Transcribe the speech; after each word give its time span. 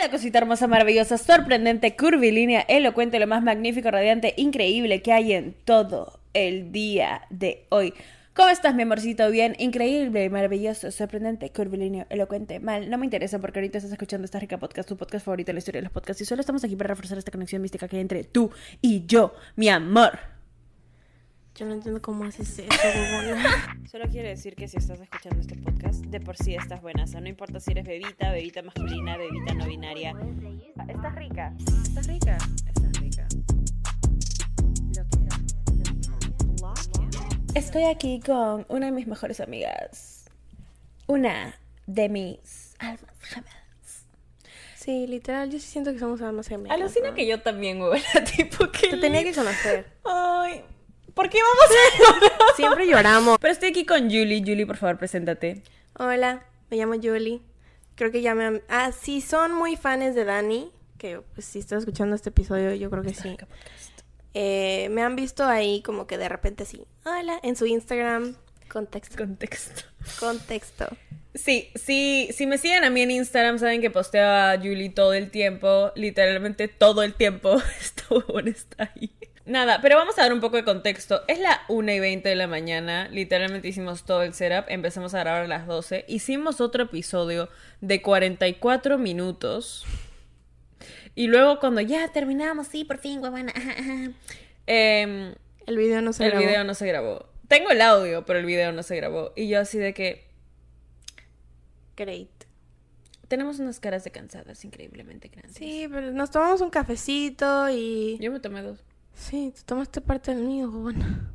Hola 0.00 0.10
cosita 0.10 0.38
hermosa, 0.38 0.66
maravillosa, 0.66 1.18
sorprendente, 1.18 1.94
curvilínea, 1.94 2.62
elocuente, 2.62 3.20
lo 3.20 3.26
más 3.26 3.42
magnífico, 3.42 3.90
radiante, 3.90 4.32
increíble 4.38 5.02
que 5.02 5.12
hay 5.12 5.34
en 5.34 5.54
todo 5.66 6.20
el 6.32 6.72
día 6.72 7.26
de 7.28 7.66
hoy. 7.68 7.92
¿Cómo 8.32 8.48
estás, 8.48 8.74
mi 8.74 8.84
amorcito? 8.84 9.30
Bien, 9.30 9.54
increíble, 9.58 10.30
maravilloso, 10.30 10.90
sorprendente, 10.90 11.50
curvilíneo, 11.50 12.06
elocuente, 12.08 12.60
mal. 12.60 12.88
No 12.88 12.96
me 12.96 13.04
interesa 13.04 13.40
porque 13.40 13.58
ahorita 13.58 13.76
estás 13.76 13.92
escuchando 13.92 14.24
esta 14.24 14.38
rica 14.38 14.56
podcast, 14.56 14.88
tu 14.88 14.96
podcast 14.96 15.26
favorito 15.26 15.52
la 15.52 15.58
historia 15.58 15.80
de 15.80 15.84
los 15.84 15.92
podcasts. 15.92 16.22
Y 16.22 16.24
solo 16.24 16.40
estamos 16.40 16.64
aquí 16.64 16.76
para 16.76 16.88
reforzar 16.88 17.18
esta 17.18 17.30
conexión 17.30 17.60
mística 17.60 17.86
que 17.86 17.96
hay 17.96 18.02
entre 18.02 18.24
tú 18.24 18.50
y 18.80 19.04
yo, 19.04 19.34
mi 19.56 19.68
amor. 19.68 20.39
Yo 21.60 21.66
no 21.66 21.74
entiendo 21.74 22.00
cómo 22.00 22.24
haces 22.24 22.58
eso, 22.58 22.70
huevona. 22.82 23.78
Solo 23.90 24.08
quiere 24.08 24.30
decir 24.30 24.54
que 24.56 24.66
si 24.66 24.78
estás 24.78 24.98
escuchando 24.98 25.42
este 25.42 25.56
podcast, 25.56 26.02
de 26.06 26.18
por 26.18 26.34
sí 26.34 26.54
estás 26.54 26.80
buena. 26.80 27.04
O 27.04 27.06
sea, 27.06 27.20
no 27.20 27.28
importa 27.28 27.60
si 27.60 27.72
eres 27.72 27.84
bebita, 27.84 28.32
bebita 28.32 28.62
masculina, 28.62 29.18
bebita 29.18 29.52
no 29.52 29.66
binaria. 29.66 30.16
Estás 30.88 31.14
rica. 31.16 31.54
Estás 31.82 32.06
rica. 32.06 32.38
Estás 32.66 32.98
rica. 33.02 33.28
Lo 34.96 35.04
quiero. 35.10 35.36
Estoy 37.54 37.84
aquí 37.84 38.20
con 38.24 38.64
una 38.70 38.86
de 38.86 38.92
mis 38.92 39.06
mejores 39.06 39.40
amigas. 39.40 40.30
Una 41.08 41.56
de 41.86 42.08
mis 42.08 42.74
almas 42.78 43.04
gemelas. 43.20 44.06
Sí, 44.76 45.06
literal, 45.06 45.50
yo 45.50 45.58
sí 45.58 45.66
siento 45.66 45.92
que 45.92 45.98
somos 45.98 46.22
almas 46.22 46.48
gemelas. 46.48 46.80
Alucina 46.80 47.10
¿no? 47.10 47.14
que 47.14 47.26
yo 47.26 47.42
también, 47.42 47.82
huevona, 47.82 48.00
tipo 48.34 48.70
que... 48.70 48.88
Te 48.88 48.96
tenía 48.96 49.22
que 49.22 49.34
conocer. 49.34 49.84
Ay, 50.06 50.64
¿por 51.20 51.28
qué 51.28 51.38
vamos 51.42 52.40
a 52.50 52.56
Siempre 52.56 52.86
lloramos. 52.86 53.38
Pero 53.38 53.52
estoy 53.52 53.68
aquí 53.68 53.84
con 53.84 54.04
Julie. 54.04 54.40
Julie, 54.40 54.66
por 54.66 54.78
favor, 54.78 54.96
preséntate. 54.96 55.62
Hola, 55.98 56.46
me 56.70 56.78
llamo 56.78 56.94
Julie. 56.94 57.42
Creo 57.94 58.10
que 58.10 58.22
ya 58.22 58.34
me 58.34 58.46
han... 58.46 58.62
Ah, 58.68 58.90
sí, 58.98 59.20
son 59.20 59.52
muy 59.52 59.76
fans 59.76 60.14
de 60.14 60.24
Dani, 60.24 60.72
que 60.96 61.20
pues, 61.34 61.44
si 61.44 61.58
estás 61.58 61.80
escuchando 61.80 62.16
este 62.16 62.30
episodio, 62.30 62.72
yo 62.72 62.88
creo 62.88 63.02
que 63.02 63.12
sí. 63.12 63.36
Eh, 64.32 64.88
me 64.92 65.02
han 65.02 65.14
visto 65.14 65.44
ahí 65.44 65.82
como 65.82 66.06
que 66.06 66.16
de 66.16 66.30
repente 66.30 66.64
sí. 66.64 66.86
Hola, 67.04 67.38
en 67.42 67.54
su 67.54 67.66
Instagram. 67.66 68.36
Contexto. 68.70 69.18
Contexto. 69.18 69.82
Contexto. 70.18 70.86
Sí, 71.34 71.68
sí, 71.74 72.30
si 72.32 72.46
me 72.46 72.56
siguen 72.56 72.84
a 72.84 72.90
mí 72.90 73.02
en 73.02 73.10
Instagram, 73.10 73.58
saben 73.58 73.82
que 73.82 73.90
posteo 73.90 74.26
a 74.26 74.56
Julie 74.56 74.88
todo 74.88 75.12
el 75.12 75.30
tiempo, 75.30 75.92
literalmente 75.96 76.66
todo 76.68 77.02
el 77.02 77.12
tiempo. 77.12 77.60
Esta 77.80 78.04
huevona 78.08 78.50
está 78.50 78.90
ahí. 78.94 79.12
Nada, 79.46 79.80
pero 79.80 79.96
vamos 79.96 80.18
a 80.18 80.22
dar 80.22 80.32
un 80.32 80.40
poco 80.40 80.56
de 80.56 80.64
contexto. 80.64 81.22
Es 81.26 81.38
la 81.40 81.62
1 81.68 81.92
y 81.92 82.00
20 82.00 82.28
de 82.28 82.34
la 82.36 82.46
mañana, 82.46 83.08
literalmente 83.08 83.68
hicimos 83.68 84.04
todo 84.04 84.22
el 84.22 84.34
setup, 84.34 84.66
empezamos 84.68 85.14
a 85.14 85.20
grabar 85.20 85.42
a 85.44 85.48
las 85.48 85.66
12, 85.66 86.04
hicimos 86.08 86.60
otro 86.60 86.84
episodio 86.84 87.48
de 87.80 88.02
44 88.02 88.98
minutos. 88.98 89.84
Y 91.14 91.26
luego 91.26 91.58
cuando 91.58 91.80
ya 91.80 92.06
terminamos, 92.12 92.68
sí, 92.68 92.84
por 92.84 92.98
fin, 92.98 93.20
huevona. 93.22 93.52
em, 94.66 95.34
El 95.66 95.76
video 95.76 96.00
no 96.02 96.12
se 96.12 96.24
el 96.24 96.30
grabó. 96.32 96.46
video 96.46 96.64
no 96.64 96.74
se 96.74 96.86
grabó. 96.86 97.26
Tengo 97.48 97.70
el 97.70 97.80
audio, 97.80 98.24
pero 98.26 98.38
el 98.38 98.46
video 98.46 98.70
no 98.72 98.82
se 98.84 98.94
grabó. 98.96 99.32
Y 99.34 99.48
yo 99.48 99.58
así 99.60 99.78
de 99.78 99.92
que 99.94 100.24
Great. 101.96 102.28
tenemos 103.26 103.58
unas 103.58 103.80
caras 103.80 104.04
de 104.04 104.10
cansadas 104.12 104.64
increíblemente 104.64 105.28
grandes. 105.28 105.56
Sí, 105.56 105.88
pero 105.90 106.12
nos 106.12 106.30
tomamos 106.30 106.60
un 106.60 106.70
cafecito 106.70 107.68
y... 107.70 108.18
Yo 108.20 108.30
me 108.30 108.38
tomé 108.38 108.62
dos. 108.62 108.84
Sí, 109.14 109.52
tú 109.56 109.62
tomaste 109.66 110.00
parte 110.00 110.34
del 110.34 110.44
mío, 110.44 110.70
huevona. 110.70 111.30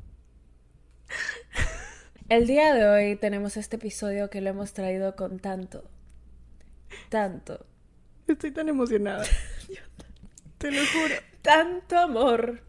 El 2.29 2.47
día 2.47 2.73
de 2.73 2.87
hoy 2.87 3.15
tenemos 3.15 3.55
este 3.57 3.75
episodio 3.75 4.29
que 4.29 4.41
lo 4.41 4.49
hemos 4.49 4.73
traído 4.73 5.15
con 5.15 5.39
tanto, 5.39 5.83
tanto, 7.09 7.65
Estoy 8.27 8.51
tan 8.51 8.69
emocionada. 8.69 9.23
Te 10.57 10.71
lo 10.71 10.81
juro. 10.87 11.15
tanto 11.43 11.97
amor, 11.97 12.61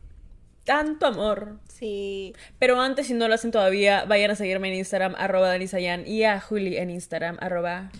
tanto 0.65 1.07
amor. 1.07 1.61
Sí. 1.69 2.35
Pero 2.59 2.79
antes, 2.81 3.07
si 3.07 3.15
no 3.15 3.27
lo 3.29 3.35
hacen 3.35 3.53
todavía, 3.53 4.05
vayan 4.05 4.31
a 4.31 4.35
seguirme 4.35 4.69
en 4.69 4.75
Instagram, 4.75 5.15
arroba 5.17 5.49
Danisayan, 5.49 6.07
y 6.07 6.25
a 6.25 6.41
Juli 6.41 6.77
en 6.77 6.91
Instagram, 6.91 7.39
arroba. 7.41 7.91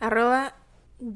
Arroba 0.00 0.56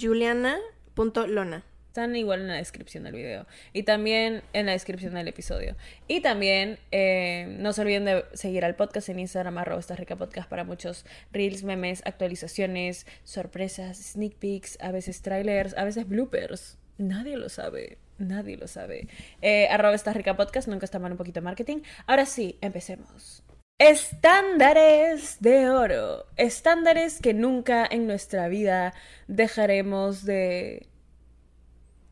juliana.lona. 0.01 1.65
Están 1.93 2.17
igual 2.17 2.41
en 2.41 2.49
la 2.49 2.55
descripción 2.55 3.05
del 3.05 3.13
video. 3.13 3.47
Y 3.75 3.83
también 3.83 4.41
en 4.55 4.65
la 4.65 4.73
descripción 4.73 5.13
del 5.13 5.29
episodio. 5.29 5.77
Y 6.09 6.23
también 6.23 6.79
eh, 6.91 7.55
no 7.59 7.75
se 7.75 7.83
olviden 7.83 8.07
de 8.07 8.25
seguir 8.33 8.65
al 8.65 8.77
podcast 8.77 9.11
en 9.11 9.19
Instagram, 9.19 9.59
arroba 9.59 9.79
esta 9.79 9.95
rica 9.95 10.17
podcast 10.17 10.49
para 10.49 10.65
muchos 10.65 11.05
reels, 11.33 11.65
memes, 11.65 12.01
actualizaciones, 12.07 13.07
sorpresas, 13.25 13.99
sneak 13.99 14.37
peeks, 14.37 14.79
a 14.81 14.91
veces 14.91 15.21
trailers, 15.21 15.77
a 15.77 15.85
veces 15.85 16.09
bloopers. 16.09 16.79
Nadie 16.97 17.37
lo 17.37 17.51
sabe. 17.51 17.99
Nadie 18.17 18.57
lo 18.57 18.69
sabe. 18.69 19.09
Eh, 19.43 19.69
arroba 19.69 19.95
esta 19.95 20.15
rica 20.15 20.35
podcast, 20.35 20.69
nunca 20.69 20.87
está 20.87 20.99
mal 20.99 21.13
un 21.13 21.19
poquito 21.19 21.41
de 21.41 21.45
marketing. 21.45 21.83
Ahora 22.07 22.25
sí, 22.25 22.57
empecemos. 22.63 23.45
Estándares 23.79 25.37
de 25.41 25.69
oro. 25.69 26.25
Estándares 26.39 27.21
que 27.21 27.35
nunca 27.35 27.87
en 27.91 28.07
nuestra 28.07 28.49
vida 28.49 28.95
dejaremos 29.29 30.25
de... 30.25 30.87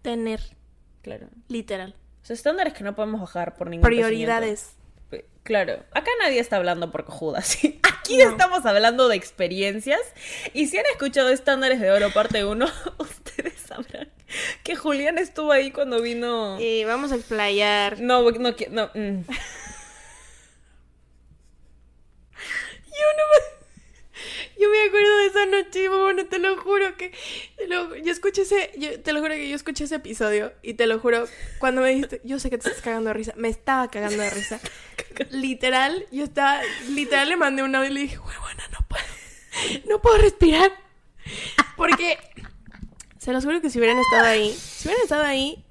Tener, 0.02 0.40
Claro. 1.02 1.28
literal. 1.48 1.94
O 2.22 2.26
sea, 2.26 2.34
estándares 2.34 2.74
que 2.74 2.84
no 2.84 2.94
podemos 2.94 3.20
bajar 3.20 3.54
por 3.54 3.68
ningún 3.70 3.84
Prioridades. 3.86 4.74
Claro, 5.42 5.82
acá 5.92 6.10
nadie 6.20 6.38
está 6.38 6.56
hablando 6.56 6.90
por 6.92 7.04
cojudas. 7.06 7.46
¿sí? 7.46 7.80
Aquí 7.98 8.18
No. 8.18 8.28
estamos 8.30 8.66
hablando 8.66 9.08
de 9.08 9.16
experiencias. 9.16 10.00
Y 10.52 10.66
si 10.68 10.76
han 10.78 10.84
escuchado 10.92 11.30
Estándares 11.30 11.80
de 11.80 11.90
Oro 11.90 12.10
parte 12.12 12.44
1, 12.44 12.66
ustedes 12.98 13.54
sabrán 13.60 14.10
que 14.62 14.76
Julián 14.76 15.16
estuvo 15.18 15.50
ahí 15.50 15.70
cuando 15.72 16.00
vino. 16.02 16.60
Y 16.60 16.84
vamos 16.84 17.10
a 17.12 17.16
explayar. 17.16 18.00
No, 18.00 18.22
no, 18.30 18.54
no. 18.70 18.90
mm. 18.94 19.24
Yo 22.86 23.06
no 23.16 23.24
me... 23.32 23.49
Yo 24.60 24.68
me 24.68 24.82
acuerdo 24.82 25.16
de 25.16 25.26
esa 25.26 25.46
noche, 25.46 25.88
bueno, 25.88 26.26
te 26.26 26.38
lo 26.38 26.60
juro 26.60 26.94
que... 26.98 27.12
Yo 28.04 28.12
escuché 28.12 28.42
ese... 28.42 28.70
Yo, 28.76 29.00
te 29.00 29.14
lo 29.14 29.20
juro 29.20 29.32
que 29.32 29.48
yo 29.48 29.56
escuché 29.56 29.84
ese 29.84 29.94
episodio 29.94 30.52
y 30.62 30.74
te 30.74 30.86
lo 30.86 30.98
juro, 30.98 31.26
cuando 31.58 31.80
me 31.80 31.88
dijiste, 31.88 32.20
yo 32.24 32.38
sé 32.38 32.50
que 32.50 32.58
te 32.58 32.68
estás 32.68 32.82
cagando 32.82 33.08
de 33.08 33.14
risa, 33.14 33.32
me 33.36 33.48
estaba 33.48 33.88
cagando 33.90 34.22
de 34.22 34.28
risa. 34.28 34.60
Literal, 35.30 36.04
yo 36.12 36.24
estaba... 36.24 36.60
Literal 36.90 37.30
le 37.30 37.36
mandé 37.36 37.62
un 37.62 37.74
audio 37.74 37.90
y 37.90 37.94
le 37.94 38.00
dije, 38.00 38.18
huevona, 38.18 38.68
no 38.70 38.86
puedo. 38.86 39.04
No 39.88 40.02
puedo 40.02 40.18
respirar. 40.18 40.70
Porque... 41.76 42.18
Se 43.18 43.32
los 43.32 43.46
juro 43.46 43.62
que 43.62 43.70
si 43.70 43.78
hubieran 43.78 43.98
estado 43.98 44.26
ahí... 44.26 44.52
Si 44.52 44.88
hubieran 44.88 45.04
estado 45.04 45.24
ahí... 45.24 45.64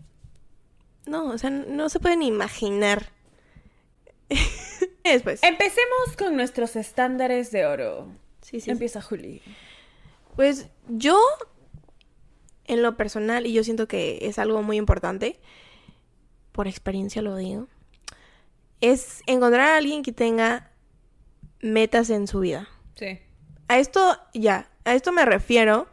No, 1.05 1.25
o 1.25 1.37
sea, 1.37 1.51
no 1.51 1.89
se 1.89 1.99
pueden 1.99 2.23
imaginar. 2.23 3.11
Después. 5.03 5.43
Empecemos 5.43 6.17
con 6.17 6.35
nuestros 6.35 6.75
estándares 6.75 7.51
de 7.51 7.67
oro. 7.67 8.07
Sí, 8.49 8.59
sí. 8.59 8.71
Empieza 8.71 9.01
Juli. 9.01 9.41
Pues 10.35 10.69
yo, 10.87 11.19
en 12.65 12.81
lo 12.81 12.97
personal, 12.97 13.45
y 13.45 13.53
yo 13.53 13.63
siento 13.63 13.87
que 13.87 14.19
es 14.21 14.39
algo 14.39 14.63
muy 14.63 14.77
importante, 14.77 15.39
por 16.51 16.67
experiencia 16.67 17.21
lo 17.21 17.35
digo, 17.35 17.67
es 18.81 19.21
encontrar 19.27 19.69
a 19.69 19.77
alguien 19.77 20.01
que 20.01 20.11
tenga 20.11 20.71
metas 21.61 22.09
en 22.09 22.27
su 22.27 22.39
vida. 22.39 22.67
Sí. 22.95 23.19
A 23.67 23.77
esto, 23.77 24.17
ya, 24.33 24.71
a 24.83 24.95
esto 24.95 25.11
me 25.11 25.25
refiero 25.25 25.87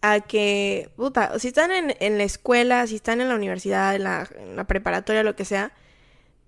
a 0.00 0.20
que, 0.20 0.90
puta, 0.96 1.38
si 1.38 1.48
están 1.48 1.70
en, 1.70 1.94
en 2.00 2.18
la 2.18 2.24
escuela, 2.24 2.84
si 2.88 2.96
están 2.96 3.20
en 3.20 3.28
la 3.28 3.36
universidad, 3.36 3.94
en 3.94 4.02
la, 4.02 4.28
en 4.36 4.56
la 4.56 4.66
preparatoria, 4.66 5.22
lo 5.22 5.36
que 5.36 5.44
sea, 5.44 5.72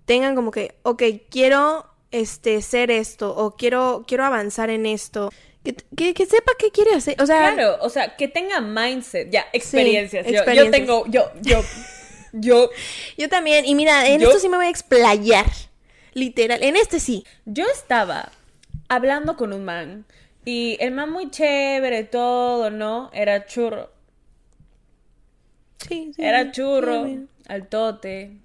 tengan 0.04 0.34
como 0.34 0.50
que, 0.50 0.74
ok, 0.82 1.02
quiero 1.30 1.93
este, 2.14 2.62
ser 2.62 2.92
esto, 2.92 3.34
o 3.36 3.56
quiero, 3.56 4.04
quiero 4.06 4.24
avanzar 4.24 4.70
en 4.70 4.86
esto, 4.86 5.30
que, 5.64 5.74
que, 5.96 6.14
que 6.14 6.26
sepa 6.26 6.52
qué 6.58 6.70
quiere 6.70 6.94
hacer, 6.94 7.20
o 7.20 7.26
sea, 7.26 7.54
Claro, 7.54 7.78
o 7.80 7.88
sea, 7.90 8.16
que 8.16 8.28
tenga 8.28 8.60
mindset, 8.60 9.30
ya, 9.30 9.46
experiencias. 9.52 10.24
Yo- 10.26 10.70
tengo, 10.70 11.04
yo, 11.08 11.32
yo, 11.42 11.60
yo, 12.32 12.70
yo 13.18 13.28
también, 13.28 13.64
y 13.66 13.74
mira, 13.74 14.06
en 14.06 14.20
Yo- 14.20 14.28
esto 14.28 14.38
sí 14.40 14.48
me 14.48 14.56
voy 14.56 14.66
a 14.66 14.70
explayar, 14.70 15.50
literal, 16.12 16.62
en 16.62 16.76
este 16.76 17.00
sí. 17.00 17.24
yo 17.46 17.66
estaba 17.66 18.30
hablando 18.88 19.36
con 19.36 19.52
un 19.52 19.64
man 19.64 20.04
y 20.44 20.76
el 20.78 20.92
man 20.92 21.10
muy 21.10 21.30
chévere, 21.30 22.04
todo, 22.04 22.70
¿no? 22.70 23.10
Era 23.12 23.44
churro. 23.46 23.90
Sí, 25.78 26.12
sí. 26.14 26.22
Era 26.22 26.52
churro, 26.52 27.06
sí, 27.06 27.26
al 27.48 27.68
tote. 27.68 28.38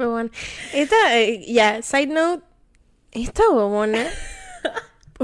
Huevón. 0.00 0.32
Esta, 0.72 1.18
eh, 1.18 1.44
ya, 1.52 1.82
side 1.82 2.06
note, 2.08 2.42
esta 3.12 3.42
huevona, 3.50 4.06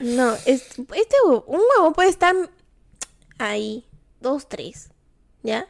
no, 0.00 0.34
es, 0.46 0.78
este 0.78 1.16
un 1.26 1.60
huevo 1.76 1.92
puede 1.92 2.08
estar 2.08 2.34
ahí, 3.38 3.84
dos, 4.20 4.48
tres, 4.48 4.90
¿ya? 5.42 5.66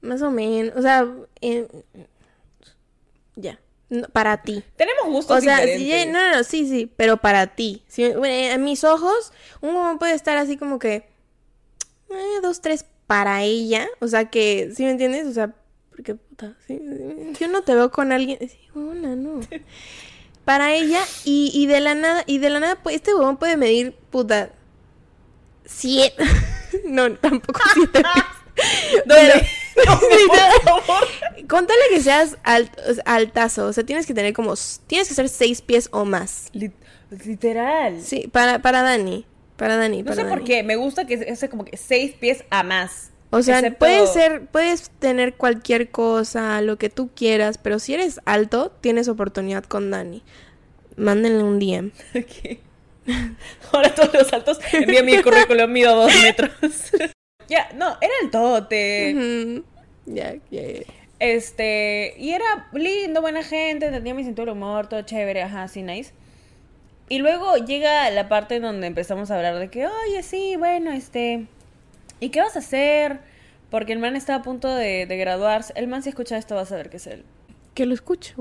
Más 0.00 0.22
o 0.22 0.30
menos, 0.30 0.76
o 0.76 0.82
sea, 0.82 1.06
eh, 1.40 1.66
ya, 3.36 3.58
no, 3.88 4.06
para 4.08 4.42
ti. 4.42 4.62
Tenemos 4.76 5.06
gustos 5.06 5.38
O 5.38 5.40
sea, 5.40 5.58
si- 5.58 5.72
diferentes. 5.72 6.12
no, 6.12 6.30
no, 6.30 6.36
no, 6.36 6.44
sí, 6.44 6.68
sí, 6.68 6.92
pero 6.96 7.16
para 7.16 7.48
ti. 7.48 7.82
Si, 7.88 8.08
bueno, 8.12 8.52
en 8.54 8.62
mis 8.64 8.84
ojos, 8.84 9.32
un 9.60 9.70
huevón 9.74 9.98
puede 9.98 10.14
estar 10.14 10.36
así 10.36 10.56
como 10.56 10.78
que 10.78 11.08
eh, 12.10 12.40
dos, 12.42 12.60
tres 12.60 12.84
para 13.06 13.42
ella. 13.42 13.88
O 14.00 14.06
sea 14.08 14.26
que, 14.30 14.72
¿sí 14.76 14.84
me 14.84 14.90
entiendes? 14.90 15.26
O 15.26 15.32
sea, 15.32 15.54
porque 15.94 16.14
puta, 16.14 16.54
¿sí? 16.66 16.80
yo 17.38 17.48
no 17.48 17.62
te 17.62 17.74
veo 17.74 17.90
con 17.90 18.12
alguien. 18.12 18.38
Sí, 18.40 18.58
una, 18.74 19.14
no. 19.16 19.40
Para 20.44 20.74
ella, 20.74 21.00
y, 21.24 21.50
y 21.54 21.66
de 21.66 21.80
la 21.80 21.94
nada, 21.94 22.22
y 22.26 22.38
de 22.38 22.50
la 22.50 22.60
nada, 22.60 22.82
pues 22.82 22.96
este 22.96 23.14
huevón 23.14 23.36
puede 23.38 23.56
medir, 23.56 23.94
puta, 24.10 24.50
siete. 25.64 26.22
no, 26.84 27.14
tampoco 27.16 27.60
siete 27.74 28.02
pies. 28.02 29.04
¿Dónde? 29.06 29.46
Pero- 29.74 29.98
por 30.28 30.62
favor. 30.86 31.08
Contale 31.48 31.80
que 31.90 32.00
seas 32.00 32.36
alt- 32.44 33.02
altazo, 33.04 33.66
o 33.66 33.72
sea, 33.72 33.84
tienes 33.84 34.06
que 34.06 34.14
tener 34.14 34.32
como, 34.32 34.54
tienes 34.86 35.08
que 35.08 35.14
ser 35.14 35.28
seis 35.28 35.62
pies 35.62 35.88
o 35.92 36.04
más. 36.04 36.50
Lit- 36.52 36.72
literal. 37.24 38.00
Sí, 38.00 38.28
para, 38.32 38.60
para 38.60 38.82
Dani, 38.82 39.26
para 39.56 39.76
Dani, 39.76 40.02
No 40.02 40.14
sé 40.14 40.24
por 40.24 40.44
qué, 40.44 40.62
me 40.62 40.76
gusta 40.76 41.06
que 41.06 41.34
sea 41.36 41.48
como 41.50 41.64
que 41.64 41.76
seis 41.76 42.12
pies 42.12 42.44
a 42.50 42.62
más. 42.62 43.10
O 43.36 43.42
sea, 43.42 43.58
Excepto- 43.60 43.78
puede 43.78 44.06
ser, 44.06 44.46
puedes 44.46 44.90
tener 44.98 45.34
cualquier 45.34 45.90
cosa, 45.90 46.60
lo 46.60 46.76
que 46.78 46.88
tú 46.90 47.10
quieras, 47.14 47.58
pero 47.58 47.78
si 47.78 47.94
eres 47.94 48.20
alto, 48.26 48.70
tienes 48.80 49.08
oportunidad 49.08 49.64
con 49.64 49.90
Dani. 49.90 50.22
Mándenle 50.96 51.42
un 51.42 51.58
DM. 51.58 51.90
Ok. 52.14 52.58
Ahora 53.72 53.94
todos 53.94 54.14
los 54.14 54.28
saltos 54.28 54.58
envía 54.72 55.02
mi 55.02 55.20
currículum, 55.20 55.70
mido 55.70 55.94
dos 55.94 56.12
metros. 56.22 56.52
ya, 57.48 57.68
no, 57.74 57.88
era 58.00 58.12
el 58.22 58.30
tote. 58.30 59.14
Ujú. 59.14 59.64
Ya, 60.06 60.34
ya, 60.50 60.62
ya. 60.62 60.80
Este, 61.18 62.14
y 62.18 62.30
era 62.30 62.68
lindo, 62.72 63.20
buena 63.20 63.42
gente, 63.42 63.90
tenía 63.90 64.14
mi 64.14 64.24
cintura 64.24 64.52
de 64.52 64.58
humor, 64.58 64.86
todo 64.88 65.02
chévere, 65.02 65.42
ajá, 65.42 65.64
así 65.64 65.82
nice. 65.82 66.12
Y 67.08 67.18
luego 67.18 67.56
llega 67.58 68.10
la 68.10 68.28
parte 68.28 68.58
donde 68.60 68.86
empezamos 68.86 69.30
a 69.30 69.36
hablar 69.36 69.58
de 69.58 69.68
que, 69.68 69.86
oye, 69.86 70.22
sí, 70.22 70.56
bueno, 70.56 70.90
este, 70.92 71.46
¿y 72.24 72.30
qué 72.30 72.40
vas 72.40 72.56
a 72.56 72.60
hacer? 72.60 73.20
Porque 73.70 73.92
el 73.92 73.98
man 73.98 74.16
está 74.16 74.36
a 74.36 74.42
punto 74.42 74.74
de, 74.74 75.06
de 75.06 75.16
graduarse. 75.16 75.72
El 75.76 75.88
man 75.88 76.02
si 76.02 76.08
escucha 76.08 76.36
esto 76.36 76.54
va 76.54 76.62
a 76.62 76.66
saber 76.66 76.90
que 76.90 76.96
es 76.96 77.06
él. 77.06 77.24
Que 77.74 77.86
lo 77.86 77.94
escucho. 77.94 78.34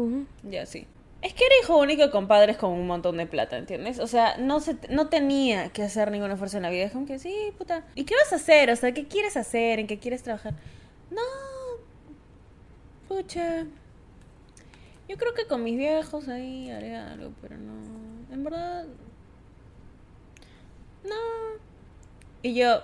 Ya, 0.44 0.66
sí. 0.66 0.88
Es 1.24 1.34
que 1.34 1.46
era 1.46 1.56
hijo 1.64 1.80
único 1.80 2.12
con 2.12 2.28
padres 2.28 2.58
con 2.58 2.72
un 2.72 2.86
montón 2.86 3.16
de 3.16 3.26
plata, 3.26 3.58
¿entiendes? 3.58 4.00
O 4.00 4.08
sea, 4.08 4.36
no, 4.38 4.60
se, 4.60 4.76
no 4.90 5.08
tenía 5.08 5.70
que 5.70 5.82
hacer 5.82 6.12
ningún 6.12 6.30
esfuerzo 6.32 6.58
en 6.58 6.64
la 6.64 6.70
vida. 6.70 6.84
Es 6.84 6.92
como 6.92 7.06
que, 7.06 7.18
sí, 7.18 7.34
puta. 7.58 7.86
¿Y 7.96 8.04
qué 8.04 8.14
vas 8.16 8.34
a 8.34 8.36
hacer? 8.36 8.70
O 8.70 8.76
sea, 8.76 8.94
¿qué 8.94 9.08
quieres 9.08 9.38
hacer? 9.38 9.80
¿En 9.80 9.88
qué 9.88 10.00
quieres 10.00 10.22
trabajar? 10.22 10.54
No. 11.10 11.22
Pucha. 13.08 13.66
Yo 15.08 15.18
creo 15.18 15.34
que 15.34 15.46
con 15.46 15.64
mis 15.64 15.78
viejos 15.78 16.28
ahí 16.28 16.70
haré 16.70 16.96
algo, 16.96 17.32
pero 17.42 17.58
no. 17.58 17.74
En 18.34 18.44
verdad. 18.44 18.86
No. 21.06 21.16
Y 22.42 22.54
yo. 22.54 22.82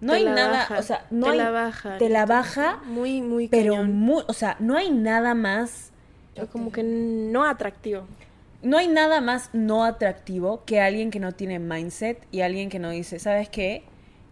No 0.00 0.12
Te 0.12 0.18
hay 0.18 0.24
nada. 0.26 0.50
baja, 0.50 0.78
o 0.78 0.82
sea, 0.82 1.06
no 1.10 1.26
te 1.26 1.32
hay. 1.32 1.38
la 1.38 1.50
baja. 1.50 1.98
Te 1.98 2.08
la 2.08 2.26
baja, 2.26 2.80
Muy, 2.86 3.20
muy 3.20 3.48
pero 3.48 3.74
cañón. 3.74 3.96
muy. 3.96 4.22
O 4.28 4.32
sea, 4.32 4.56
no 4.60 4.76
hay 4.76 4.90
nada 4.90 5.34
más. 5.34 5.90
Como 6.52 6.70
que 6.70 6.84
no 6.84 7.44
atractivo. 7.44 8.06
No 8.62 8.78
hay 8.78 8.86
nada 8.88 9.20
más 9.20 9.50
no 9.52 9.84
atractivo 9.84 10.62
que 10.64 10.80
alguien 10.80 11.10
que 11.10 11.18
no 11.20 11.32
tiene 11.32 11.58
mindset 11.58 12.24
y 12.30 12.42
alguien 12.42 12.68
que 12.70 12.78
no 12.78 12.90
dice, 12.90 13.18
¿sabes 13.18 13.48
qué? 13.48 13.82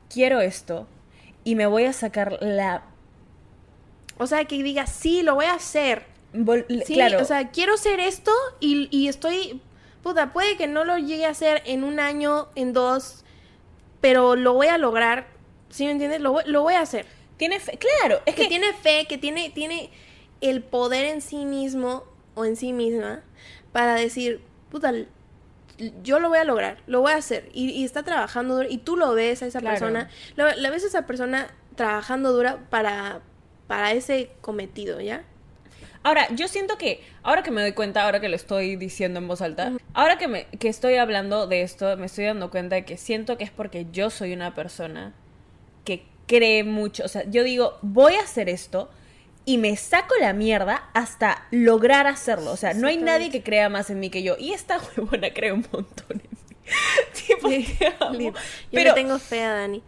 Quiero 0.08 0.40
esto 0.40 0.86
y 1.42 1.56
me 1.56 1.66
voy 1.66 1.84
a 1.84 1.92
sacar 1.92 2.38
la... 2.40 2.82
O 4.18 4.26
sea, 4.26 4.44
que 4.46 4.62
diga, 4.62 4.86
sí, 4.86 5.22
lo 5.22 5.34
voy 5.34 5.46
a 5.46 5.54
hacer. 5.54 6.04
vol- 6.32 6.64
Sí, 6.84 6.94
claro, 6.94 7.20
o 7.20 7.24
sea, 7.24 7.50
quiero 7.50 7.74
hacer 7.74 7.98
esto 8.00 8.30
y, 8.60 8.88
y 8.96 9.08
estoy... 9.08 9.60
Puta, 10.02 10.32
puede 10.32 10.56
que 10.56 10.68
no 10.68 10.84
lo 10.84 10.98
llegue 10.98 11.26
a 11.26 11.30
hacer 11.30 11.62
en 11.66 11.82
un 11.82 11.98
año, 11.98 12.46
en 12.54 12.72
dos, 12.72 13.24
pero 14.00 14.36
lo 14.36 14.54
voy 14.54 14.68
a 14.68 14.78
lograr. 14.78 15.26
¿Sí 15.70 15.84
me 15.84 15.92
entiendes? 15.92 16.20
Lo, 16.20 16.32
voy- 16.32 16.44
lo 16.46 16.62
voy 16.62 16.74
a 16.74 16.80
hacer. 16.80 17.06
tiene 17.36 17.60
fe- 17.60 17.78
Claro, 17.78 18.20
es 18.26 18.34
que, 18.34 18.42
que... 18.42 18.48
tiene 18.48 18.72
fe, 18.72 19.06
que 19.08 19.18
tiene, 19.18 19.50
tiene 19.50 19.90
el 20.40 20.62
poder 20.62 21.04
en 21.06 21.20
sí 21.20 21.44
mismo 21.44 22.04
o 22.34 22.44
en 22.44 22.56
sí 22.56 22.72
misma 22.72 23.22
para 23.72 23.94
decir, 23.94 24.40
puta, 24.70 24.92
yo 26.02 26.18
lo 26.20 26.28
voy 26.30 26.38
a 26.38 26.44
lograr, 26.44 26.78
lo 26.86 27.00
voy 27.02 27.12
a 27.12 27.16
hacer. 27.16 27.48
Y, 27.52 27.70
y 27.70 27.84
está 27.84 28.02
trabajando 28.02 28.56
duro, 28.56 28.68
y 28.70 28.78
tú 28.78 28.96
lo 28.96 29.12
ves 29.14 29.42
a 29.42 29.46
esa 29.46 29.60
Claro. 29.60 29.74
persona, 29.78 30.08
la 30.36 30.70
ves 30.70 30.84
a 30.84 30.86
esa 30.86 31.06
persona 31.06 31.48
trabajando 31.74 32.32
dura 32.32 32.58
para, 32.70 33.20
para 33.66 33.92
ese 33.92 34.30
cometido, 34.40 35.00
¿ya? 35.00 35.24
Ahora, 36.02 36.28
yo 36.34 36.46
siento 36.48 36.78
que, 36.78 37.02
ahora 37.22 37.42
que 37.42 37.50
me 37.50 37.60
doy 37.60 37.72
cuenta, 37.72 38.04
ahora 38.04 38.20
que 38.20 38.28
lo 38.28 38.36
estoy 38.36 38.76
diciendo 38.76 39.18
en 39.18 39.26
voz 39.28 39.42
alta, 39.42 39.72
ahora 39.92 40.16
que, 40.18 40.28
me, 40.28 40.46
que 40.46 40.68
estoy 40.68 40.96
hablando 40.96 41.46
de 41.48 41.62
esto, 41.62 41.96
me 41.96 42.06
estoy 42.06 42.26
dando 42.26 42.50
cuenta 42.50 42.76
de 42.76 42.84
que 42.84 42.96
siento 42.96 43.36
que 43.36 43.44
es 43.44 43.50
porque 43.50 43.86
yo 43.92 44.08
soy 44.08 44.32
una 44.32 44.54
persona 44.54 45.12
que 45.86 46.04
cree 46.26 46.64
mucho. 46.64 47.04
O 47.04 47.08
sea, 47.08 47.24
yo 47.30 47.42
digo, 47.44 47.78
voy 47.80 48.16
a 48.16 48.20
hacer 48.22 48.50
esto 48.50 48.90
y 49.46 49.56
me 49.56 49.74
saco 49.76 50.14
la 50.20 50.34
mierda 50.34 50.90
hasta 50.92 51.46
lograr 51.50 52.06
hacerlo. 52.06 52.50
O 52.50 52.56
sea, 52.56 52.74
no 52.74 52.88
hay 52.88 52.98
nadie 52.98 53.30
que 53.30 53.42
crea 53.42 53.70
más 53.70 53.88
en 53.88 54.00
mí 54.00 54.10
que 54.10 54.22
yo. 54.22 54.36
Y 54.38 54.52
esta 54.52 54.78
huevona 54.96 55.32
cree 55.32 55.52
un 55.52 55.66
montón 55.72 56.06
en 56.10 56.18
mí. 56.18 56.38
Tipo, 57.26 57.48
te 57.48 57.94
amo. 58.00 58.18
Yo 58.18 58.32
Pero 58.72 58.92
tengo 58.92 59.18
fe 59.18 59.42
a 59.44 59.52
Dani. 59.52 59.82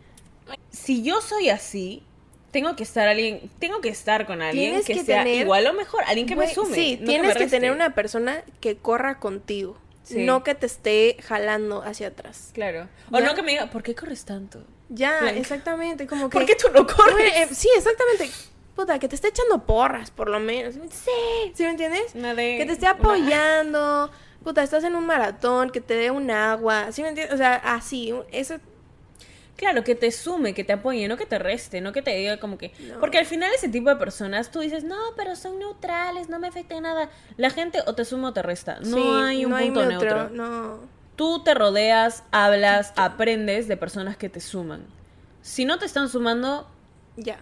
si 0.71 1.03
yo 1.03 1.21
soy 1.21 1.51
así, 1.51 2.05
tengo 2.53 2.77
que 2.77 2.85
estar 2.85 3.09
alguien, 3.09 3.51
tengo 3.59 3.81
que 3.81 3.89
estar 3.89 4.27
con 4.27 4.41
alguien 4.43 4.81
que, 4.85 4.95
que 4.95 5.05
sea 5.05 5.25
tener- 5.25 5.43
igual 5.43 5.67
o 5.67 5.73
mejor, 5.75 6.05
alguien 6.07 6.27
que 6.27 6.37
me 6.37 6.53
sume. 6.55 6.75
Sí, 6.75 6.97
no 7.01 7.07
tienes 7.07 7.37
que, 7.37 7.47
tener 7.49 7.73
una 7.73 7.95
persona 7.95 8.43
que 8.61 8.77
corra 8.77 9.19
contigo. 9.19 9.77
Sí. 10.05 10.25
No 10.25 10.43
que 10.43 10.55
te 10.55 10.65
esté 10.67 11.17
jalando 11.23 11.83
hacia 11.83 12.09
atrás. 12.09 12.51
Claro. 12.55 12.89
O 13.11 13.19
¿Ya? 13.19 13.27
no 13.27 13.35
que 13.35 13.43
me 13.43 13.51
diga, 13.51 13.69
¿por 13.71 13.83
qué 13.83 13.95
corres 13.95 14.25
tanto? 14.25 14.65
Ya, 14.89 15.21
Blanca. 15.21 15.39
exactamente, 15.39 16.07
como 16.07 16.31
que... 16.31 16.39
¿Por 16.39 16.47
qué 16.47 16.55
tú 16.55 16.69
no 16.73 16.87
corres? 16.87 17.33
Eh, 17.37 17.49
sí, 17.55 17.69
exactamente. 17.77 18.31
Puta, 18.75 18.99
que 18.99 19.09
te 19.09 19.17
esté 19.17 19.29
echando 19.29 19.65
porras, 19.65 20.11
por 20.11 20.29
lo 20.31 20.41
menos. 20.41 20.75
Sí, 20.75 21.53
¿sí 21.55 21.63
me 21.65 21.71
entiendes? 21.71 22.15
De- 22.15 22.57
Que 22.59 22.65
te 22.67 22.73
esté 22.73 22.87
una- 22.87 22.93
apoyando. 22.93 24.11
Puta, 24.45 24.63
estás 24.63 24.85
en 24.85 24.95
un 24.95 25.05
maratón, 25.05 25.71
que 25.71 25.81
te 25.81 25.95
dé 25.95 26.11
un 26.11 26.31
agua. 26.31 26.93
¿Sí 26.93 27.03
me 27.03 27.09
entiendes? 27.09 27.35
O 27.35 27.37
sea, 27.37 27.57
así. 27.57 28.15
Eso. 28.33 28.57
Claro, 29.57 29.83
que 29.83 29.97
te 29.97 30.13
sume, 30.13 30.55
que 30.55 30.63
te 30.63 30.73
apoye, 30.73 31.09
no 31.09 31.17
que 31.17 31.27
te 31.27 31.37
reste, 31.41 31.81
no 31.81 31.93
que 31.93 32.01
te 32.01 32.15
diga 32.15 32.39
como 32.39 32.57
que... 32.59 32.73
No. 32.79 33.01
Porque 33.01 33.19
al 33.19 33.27
final 33.27 33.51
ese 33.53 33.69
tipo 33.69 33.89
de 33.91 33.97
personas, 33.97 34.53
tú 34.53 34.61
dices, 34.61 34.85
no, 34.85 34.97
pero 35.17 35.35
son 35.35 35.59
neutrales, 35.59 36.29
no 36.29 36.39
me 36.39 36.47
afecta 36.47 36.77
en 36.77 36.85
nada. 36.85 37.11
La 37.37 37.51
gente 37.51 37.81
o 37.85 37.95
te 37.97 38.05
suma 38.05 38.29
o 38.29 38.33
te 38.33 38.41
resta. 38.43 38.79
No 38.85 38.97
sí, 38.97 39.03
hay 39.27 39.45
un 39.45 39.51
punto 39.59 39.85
neutro. 39.85 40.31
No. 40.31 40.79
Tú 41.19 41.43
te 41.43 41.53
rodeas, 41.53 42.23
hablas, 42.31 42.93
aprendes 42.95 43.67
de 43.67 43.77
personas 43.77 44.17
que 44.17 44.29
te 44.29 44.39
suman. 44.39 44.87
Si 45.43 45.65
no 45.65 45.77
te 45.81 45.85
están 45.85 46.09
sumando, 46.09 46.69
Ya. 47.17 47.41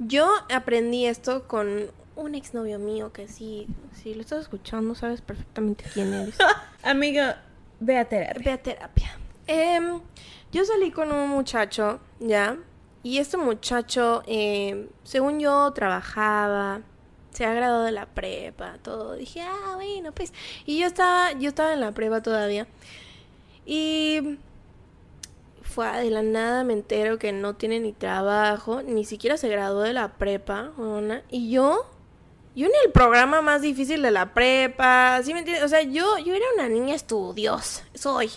Yo 0.00 0.28
aprendí 0.52 1.06
esto 1.06 1.46
con 1.46 1.92
un 2.16 2.34
exnovio 2.34 2.80
mío 2.80 3.12
que 3.12 3.28
sí, 3.28 3.68
si 3.94 4.12
lo 4.12 4.22
estás 4.22 4.40
escuchando, 4.40 4.96
sabes 4.96 5.20
perfectamente 5.20 5.84
quién 5.94 6.12
eres. 6.12 6.36
amiga, 6.82 7.44
ve 7.78 7.96
a 7.96 8.08
terapia. 8.08 8.42
Ve 8.44 8.50
a 8.50 8.58
terapia. 8.60 9.18
Em, 9.46 10.00
yo 10.50 10.64
salí 10.64 10.90
con 10.90 11.12
un 11.12 11.28
muchacho, 11.28 12.00
¿ya? 12.18 12.56
Y 13.04 13.18
este 13.18 13.36
muchacho, 13.36 14.24
em, 14.26 14.88
según 15.04 15.38
yo, 15.38 15.72
trabajaba, 15.72 16.80
se 17.32 17.44
ha 17.44 17.54
graduado 17.54 17.84
de 17.84 17.92
la 17.92 18.06
prepa, 18.06 18.78
todo. 18.82 19.14
Dije, 19.14 19.42
ah, 19.42 19.74
bueno, 19.76 20.12
pues. 20.12 20.32
Y 20.66 20.78
yo 20.80 20.86
estaba, 20.86 21.32
yo 21.32 21.48
estaba 21.48 21.72
en 21.72 21.80
la 21.80 21.92
prepa 21.92 22.22
todavía. 22.22 22.66
Y 23.64 24.38
fue 25.68 25.86
de 26.02 26.10
la 26.10 26.22
nada 26.22 26.64
me 26.64 26.72
entero 26.72 27.18
que 27.18 27.30
no 27.32 27.54
tiene 27.54 27.78
ni 27.78 27.92
trabajo, 27.92 28.82
ni 28.82 29.04
siquiera 29.04 29.36
se 29.36 29.48
graduó 29.48 29.82
de 29.82 29.92
la 29.92 30.14
prepa, 30.14 30.72
huevona. 30.76 31.22
Y 31.30 31.50
yo, 31.50 31.86
yo 32.56 32.66
en 32.66 32.72
el 32.84 32.90
programa 32.90 33.42
más 33.42 33.62
difícil 33.62 34.02
de 34.02 34.10
la 34.10 34.32
prepa, 34.32 35.20
¿sí 35.22 35.34
me 35.34 35.40
entiendes? 35.40 35.64
O 35.64 35.68
sea, 35.68 35.82
yo, 35.82 36.18
yo 36.18 36.34
era 36.34 36.46
una 36.54 36.68
niña 36.68 36.94
estudiosa, 36.94 37.84
soy, 37.94 38.30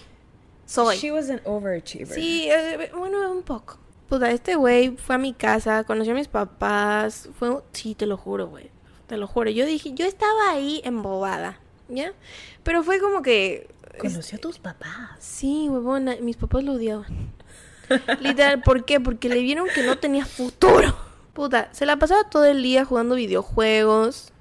soy. 0.66 0.98
She 0.98 1.12
was 1.12 1.30
an 1.30 1.42
overachiever. 1.46 2.14
Sí, 2.14 2.50
eh, 2.52 2.92
bueno, 2.96 3.32
un 3.32 3.44
poco. 3.44 3.80
Puta, 4.10 4.30
este 4.30 4.56
güey 4.56 4.98
fue 4.98 5.16
a 5.16 5.18
mi 5.18 5.34
casa, 5.34 5.86
conoció 5.86 6.12
a 6.12 6.18
mis 6.18 6.28
papás, 6.28 7.30
fue, 7.40 7.62
sí, 7.72 7.96
te 7.96 8.06
lo 8.06 8.18
juro, 8.18 8.48
güey, 8.48 8.70
te 9.12 9.18
lo 9.18 9.28
juro. 9.28 9.50
Yo 9.52 9.66
dije, 9.66 9.92
yo 9.94 10.06
estaba 10.06 10.52
ahí 10.52 10.82
embobada, 10.86 11.60
¿ya? 11.90 12.14
Pero 12.64 12.82
fue 12.82 13.00
como 13.00 13.22
que... 13.22 13.68
Conoció 14.00 14.38
a 14.38 14.42
tus 14.42 14.58
papás. 14.58 15.12
Sí, 15.20 15.68
huevona, 15.70 16.16
mis 16.22 16.38
papás 16.38 16.64
lo 16.64 16.74
odiaban. 16.74 17.34
Literal, 18.22 18.62
¿por 18.62 18.86
qué? 18.86 19.02
Porque 19.02 19.28
le 19.28 19.42
vieron 19.42 19.68
que 19.76 19.84
no 19.84 19.98
tenía 19.98 20.26
futuro. 20.26 20.96
Puta, 21.34 21.68
se 21.74 21.86
la 21.86 21.98
pasaba 21.98 22.30
todo 22.30 22.46
el 22.46 22.64
día 22.64 22.86
jugando 22.86 23.16
videojuegos. 23.16 24.32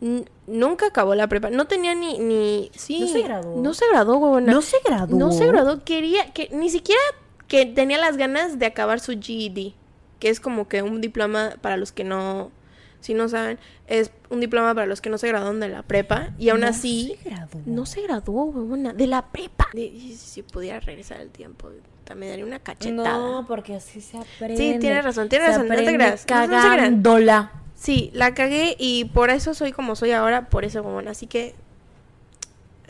N- 0.00 0.24
nunca 0.46 0.86
acabó 0.86 1.16
la 1.16 1.26
prepa. 1.28 1.50
No 1.50 1.66
tenía 1.66 1.96
ni, 1.96 2.18
ni, 2.18 2.70
sí. 2.76 3.00
¿No 3.00 3.06
se 3.08 3.22
graduó? 3.22 3.60
No 3.62 3.74
se 3.74 3.84
graduó, 3.90 4.16
huevona. 4.18 4.52
¿No 4.52 4.62
se 4.62 4.76
graduó? 4.84 5.18
No 5.18 5.32
se 5.32 5.46
graduó. 5.48 5.82
Quería, 5.84 6.32
que 6.32 6.48
ni 6.52 6.70
siquiera 6.70 7.00
que 7.48 7.66
tenía 7.66 7.98
las 7.98 8.16
ganas 8.16 8.58
de 8.60 8.66
acabar 8.66 9.00
su 9.00 9.18
GED. 9.20 9.72
Que 10.20 10.28
es 10.28 10.38
como 10.38 10.68
que 10.68 10.82
un 10.82 11.00
diploma 11.00 11.56
para 11.60 11.76
los 11.76 11.90
que 11.92 12.04
no, 12.04 12.50
si 13.00 13.14
no 13.14 13.28
saben, 13.28 13.58
es 13.86 14.10
un 14.30 14.40
diploma 14.40 14.74
para 14.74 14.86
los 14.86 15.00
que 15.00 15.10
no 15.10 15.18
se 15.18 15.28
graduaron 15.28 15.60
de 15.60 15.68
la 15.68 15.82
prepa. 15.82 16.30
Y 16.38 16.48
aún 16.48 16.60
No 16.60 16.66
así, 16.68 17.16
se 17.22 17.30
graduó. 17.30 17.60
no 17.66 17.86
se 17.86 18.02
graduó, 18.02 18.44
huevona, 18.46 18.92
de 18.92 19.06
la 19.06 19.26
prepa. 19.26 19.68
Si, 19.72 20.42
pudiera 20.42 20.80
regresar 20.80 21.20
el 21.20 21.30
tiempo, 21.30 21.70
me 22.14 22.28
daría 22.28 22.44
una 22.44 22.58
cachetada. 22.58 23.18
No, 23.18 23.44
porque 23.46 23.74
así 23.76 24.00
se 24.00 24.18
aprende. 24.18 24.56
Sí, 24.56 24.78
tienes 24.78 25.04
razón, 25.04 25.28
tienes 25.28 25.48
Se 25.48 25.52
razón, 25.62 25.68
no 25.68 25.76
te 25.76 25.94
creas, 25.94 26.26
no, 26.28 26.46
no. 26.46 26.52
Cagándola. 26.52 27.52
Sí, 27.74 28.10
la 28.14 28.32
cagué 28.34 28.74
y 28.78 29.04
por 29.06 29.30
eso 29.30 29.52
soy 29.52 29.72
como 29.72 29.96
soy 29.96 30.12
ahora, 30.12 30.48
por 30.48 30.64
eso 30.64 30.82
como 30.82 30.98
así 31.00 31.26
que 31.26 31.54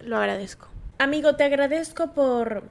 lo 0.05 0.17
agradezco. 0.17 0.69
Amigo, 0.99 1.37
te 1.37 1.45
agradezco 1.45 2.13
por... 2.13 2.65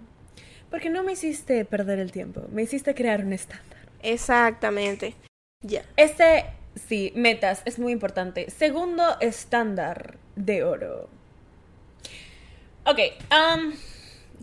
Porque 0.70 0.90
no 0.90 1.04
me 1.04 1.12
hiciste 1.14 1.64
perder 1.66 2.00
el 2.00 2.12
tiempo, 2.12 2.42
me 2.52 2.64
hiciste 2.64 2.96
crear 2.96 3.24
un 3.24 3.34
estándar. 3.34 3.80
Exactamente. 4.02 5.16
Ya. 5.62 5.84
Este, 5.98 6.46
sí, 6.76 7.12
metas, 7.16 7.62
es 7.66 7.80
muy 7.80 7.92
importante. 7.92 8.50
Segundo 8.50 9.18
estándar 9.20 10.18
de 10.36 10.64
oro. 10.64 11.10
Ok, 12.86 13.00
am, 13.30 13.74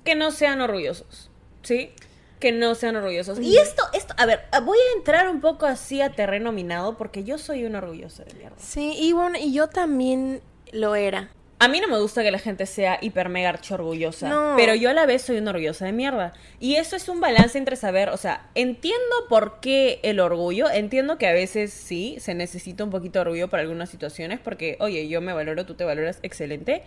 que 0.04 0.14
no 0.14 0.30
sean 0.32 0.60
orgullosos, 0.60 1.30
¿sí? 1.62 1.92
Que 2.40 2.50
no 2.50 2.74
sean 2.74 2.96
orgullosos. 2.96 3.38
Y 3.38 3.56
esto, 3.56 3.84
esto, 3.92 4.14
a 4.16 4.26
ver, 4.26 4.40
voy 4.64 4.78
a 4.78 4.98
entrar 4.98 5.28
un 5.28 5.40
poco 5.40 5.66
así 5.66 6.00
a 6.00 6.10
terreno 6.10 6.50
minado 6.50 6.96
porque 6.96 7.22
yo 7.22 7.38
soy 7.38 7.64
un 7.64 7.76
orgulloso 7.76 8.24
de 8.24 8.34
mierda. 8.34 8.56
Sí, 8.58 8.96
y 8.98 9.12
bueno, 9.12 9.38
y 9.38 9.52
yo 9.52 9.68
también 9.68 10.42
lo 10.72 10.96
era. 10.96 11.30
A 11.64 11.68
mí 11.68 11.78
no 11.80 11.86
me 11.86 11.96
gusta 12.00 12.24
que 12.24 12.32
la 12.32 12.40
gente 12.40 12.66
sea 12.66 12.98
hiper 13.00 13.28
mega 13.28 13.50
archi 13.50 13.72
orgullosa, 13.72 14.28
No. 14.28 14.54
pero 14.56 14.74
yo 14.74 14.90
a 14.90 14.92
la 14.94 15.06
vez 15.06 15.22
soy 15.22 15.36
una 15.38 15.50
orgullosa 15.50 15.84
de 15.84 15.92
mierda. 15.92 16.32
Y 16.58 16.74
eso 16.74 16.96
es 16.96 17.08
un 17.08 17.20
balance 17.20 17.56
entre 17.56 17.76
saber, 17.76 18.08
o 18.08 18.16
sea, 18.16 18.48
entiendo 18.56 19.14
por 19.28 19.60
qué 19.60 20.00
el 20.02 20.18
orgullo, 20.18 20.68
entiendo 20.68 21.18
que 21.18 21.28
a 21.28 21.32
veces 21.32 21.72
sí 21.72 22.16
se 22.18 22.34
necesita 22.34 22.82
un 22.82 22.90
poquito 22.90 23.20
de 23.20 23.22
orgullo 23.22 23.48
para 23.48 23.62
algunas 23.62 23.90
situaciones, 23.90 24.40
porque, 24.40 24.76
oye, 24.80 25.06
yo 25.06 25.20
me 25.20 25.32
valoro, 25.32 25.64
tú 25.64 25.74
te 25.74 25.84
valoras, 25.84 26.18
excelente. 26.24 26.82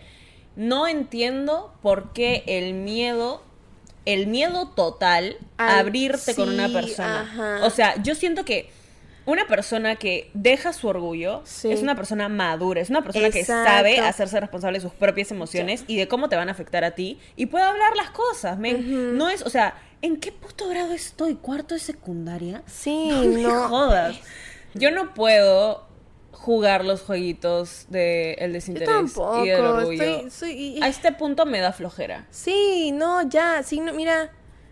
No 0.56 0.86
entiendo 0.86 1.74
por 1.80 2.12
qué 2.12 2.42
el 2.46 2.74
miedo, 2.74 3.42
el 4.04 4.26
miedo 4.26 4.68
total 4.76 5.36
a 5.56 5.78
abrirte 5.78 6.34
con 6.34 6.50
una 6.50 6.68
persona. 6.68 7.22
ajá. 7.22 7.64
O 7.64 7.70
sea, 7.70 8.02
yo 8.02 8.14
siento 8.14 8.44
que 8.44 8.68
una 9.26 9.46
persona 9.46 9.96
que 9.96 10.30
deja 10.34 10.72
su 10.72 10.88
orgullo 10.88 11.42
Sí. 11.44 11.70
es 11.70 11.82
una 11.82 11.94
persona 11.96 12.28
madura, 12.28 12.80
es 12.80 12.88
una 12.90 13.02
persona 13.02 13.30
que 13.30 13.44
sabe 13.44 13.98
hacerse 14.00 14.40
responsable 14.40 14.78
de 14.78 14.82
sus 14.82 14.92
propias 14.92 15.30
emociones 15.32 15.84
y 15.86 15.96
de 15.96 16.08
cómo 16.08 16.28
te 16.28 16.36
van 16.36 16.48
a 16.48 16.52
afectar 16.52 16.84
a 16.84 16.92
ti 16.92 17.18
y 17.36 17.46
puede 17.46 17.64
hablar 17.64 17.94
las 17.96 18.10
cosas, 18.10 18.58
men. 18.58 19.16
No 19.18 19.28
es, 19.28 19.42
o 19.42 19.50
sea, 19.50 19.74
¿en 20.02 20.16
qué 20.18 20.32
puto 20.32 20.68
grado 20.68 20.92
estoy? 20.92 21.34
¿Cuarto 21.34 21.74
de 21.74 21.80
secundaria? 21.80 22.62
Sí, 22.66 23.08
No 23.10 23.22
me 23.22 23.42
no. 23.42 23.68
jodas. 23.68 24.16
Yo 24.74 24.90
no 24.90 25.12
puedo 25.14 25.84
jugar 26.32 26.84
los 26.84 27.00
jueguitos 27.02 27.86
del 27.88 28.36
Yo 28.38 28.52
desinterés 28.52 28.88
tampoco. 28.88 29.44
y 29.44 29.48
del 29.48 29.60
orgullo. 29.64 30.02
Estoy, 30.02 30.30
soy- 30.30 30.78
A 30.82 30.88
este 30.88 31.10
punto 31.12 31.46
me 31.46 31.60
da 31.60 31.72
flojera. 31.72 32.26
Sí, 32.30 32.92
no, 32.92 33.28
ya, 33.28 33.62
sí, 33.64 33.80
no, 33.80 33.92
mira. 33.92 34.30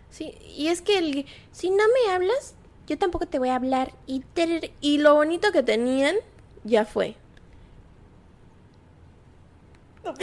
Sí, 0.09 0.37
y 0.55 0.67
es 0.67 0.81
que 0.81 0.97
el, 0.99 1.25
si 1.51 1.69
no 1.71 1.83
me 2.05 2.13
hablas, 2.13 2.55
yo 2.87 2.97
tampoco 2.97 3.25
te 3.25 3.39
voy 3.39 3.49
a 3.49 3.55
hablar. 3.55 3.93
Y, 4.07 4.97
lo 4.99 5.15
bonito 5.15 5.51
que 5.51 5.63
tenían, 5.63 6.15
ya 6.63 6.85
fue. 6.85 7.15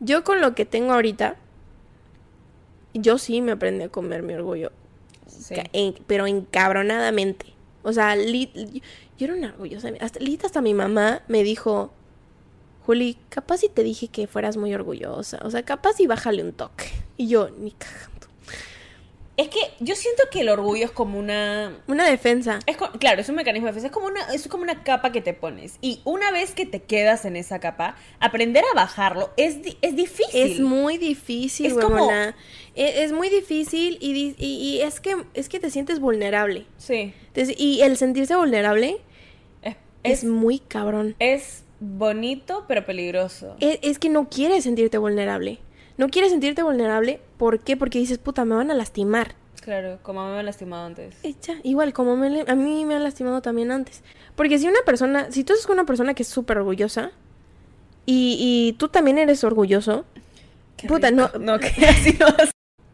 Yo 0.00 0.24
con 0.24 0.40
lo 0.40 0.54
que 0.54 0.64
tengo 0.66 0.92
ahorita, 0.92 1.36
yo 2.92 3.16
sí 3.18 3.40
me 3.40 3.52
aprendí 3.52 3.84
a 3.84 3.88
comer 3.88 4.22
mi 4.22 4.34
orgullo. 4.34 4.70
Sí. 5.26 5.54
Ca- 5.54 5.64
en- 5.72 5.94
pero 6.06 6.26
encabronadamente. 6.26 7.46
O 7.82 7.92
sea, 7.92 8.14
li- 8.16 8.50
yo, 8.54 8.80
yo 9.18 9.24
era 9.26 9.34
una 9.34 9.48
orgullosa. 9.50 9.90
Hasta, 10.00 10.20
lit- 10.20 10.44
hasta 10.44 10.60
mi 10.60 10.74
mamá 10.74 11.22
me 11.28 11.42
dijo, 11.42 11.92
Juli, 12.84 13.16
capaz 13.30 13.58
si 13.58 13.68
te 13.68 13.82
dije 13.82 14.08
que 14.08 14.26
fueras 14.26 14.56
muy 14.58 14.74
orgullosa. 14.74 15.38
O 15.42 15.50
sea, 15.50 15.62
capaz 15.62 15.98
y 16.00 16.06
bájale 16.06 16.42
un 16.42 16.52
toque. 16.52 16.86
Y 17.16 17.28
yo, 17.28 17.48
ni 17.50 17.70
cagando. 17.72 18.13
Es 19.36 19.48
que 19.48 19.58
yo 19.80 19.96
siento 19.96 20.22
que 20.30 20.42
el 20.42 20.48
orgullo 20.48 20.84
es 20.84 20.92
como 20.92 21.18
una 21.18 21.76
Una 21.88 22.08
defensa. 22.08 22.60
Es 22.66 22.76
co- 22.76 22.92
claro, 23.00 23.20
es 23.20 23.28
un 23.28 23.34
mecanismo 23.34 23.66
de 23.66 23.72
defensa, 23.72 23.88
es 23.88 23.92
como, 23.92 24.06
una, 24.06 24.20
es 24.32 24.46
como 24.46 24.62
una 24.62 24.84
capa 24.84 25.10
que 25.10 25.20
te 25.20 25.34
pones. 25.34 25.78
Y 25.80 26.00
una 26.04 26.30
vez 26.30 26.52
que 26.54 26.66
te 26.66 26.82
quedas 26.82 27.24
en 27.24 27.34
esa 27.34 27.58
capa, 27.58 27.96
aprender 28.20 28.62
a 28.72 28.76
bajarlo 28.76 29.30
es, 29.36 29.60
di- 29.62 29.76
es 29.82 29.96
difícil. 29.96 30.52
Es 30.52 30.60
muy 30.60 30.98
difícil, 30.98 31.66
Es 31.66 31.74
como- 31.74 31.96
huevona. 31.96 32.36
E- 32.76 33.02
Es, 33.02 33.10
muy 33.12 33.28
difícil 33.28 33.98
y, 34.00 34.12
di- 34.12 34.36
y, 34.38 34.46
y 34.76 34.80
es, 34.82 35.00
que, 35.00 35.16
es 35.34 35.48
que 35.48 35.58
te 35.58 35.68
sientes 35.70 35.98
vulnerable. 35.98 36.66
Sí. 36.78 37.12
Entonces, 37.28 37.56
y 37.58 37.80
el 37.82 37.96
sentirse 37.96 38.36
vulnerable 38.36 38.98
Es, 39.62 39.74
es, 40.04 40.18
es, 40.20 40.24
muy 40.24 40.60
cabrón. 40.60 41.16
es 41.18 41.64
bonito, 41.80 42.64
pero 42.68 42.84
peligroso. 42.86 43.56
Es, 43.58 43.80
es 43.82 43.98
que 43.98 44.08
no 44.10 44.28
quieres 44.28 44.62
sentirte 44.64 44.96
vulnerable. 44.98 45.58
No 45.96 46.08
quieres 46.08 46.30
sentirte 46.32 46.62
vulnerable. 46.62 47.20
¿Por 47.36 47.60
qué? 47.60 47.76
Porque 47.76 47.98
dices, 47.98 48.18
puta, 48.18 48.44
me 48.44 48.54
van 48.54 48.70
a 48.70 48.74
lastimar. 48.74 49.34
Claro, 49.62 49.98
como 50.02 50.28
me 50.28 50.38
han 50.38 50.44
lastimado 50.46 50.84
antes. 50.86 51.14
Echa, 51.22 51.54
igual, 51.62 51.92
como 51.94 52.16
me, 52.16 52.44
a 52.46 52.54
mí 52.54 52.84
me 52.84 52.94
han 52.96 53.02
lastimado 53.04 53.40
también 53.40 53.70
antes. 53.70 54.02
Porque 54.36 54.58
si 54.58 54.66
una 54.68 54.80
persona, 54.84 55.30
si 55.30 55.42
tú 55.44 55.52
estás 55.54 55.66
con 55.66 55.74
una 55.74 55.86
persona 55.86 56.12
que 56.14 56.22
es 56.22 56.28
súper 56.28 56.58
orgullosa 56.58 57.12
y, 58.06 58.36
y 58.40 58.72
tú 58.74 58.88
también 58.88 59.18
eres 59.18 59.42
orgulloso, 59.44 60.04
Qué 60.76 60.86
puta, 60.88 61.10
rico. 61.10 61.30
no- 61.34 61.38
No, 61.54 61.58
que 61.60 61.68
así 61.86 62.16
no. 62.20 62.26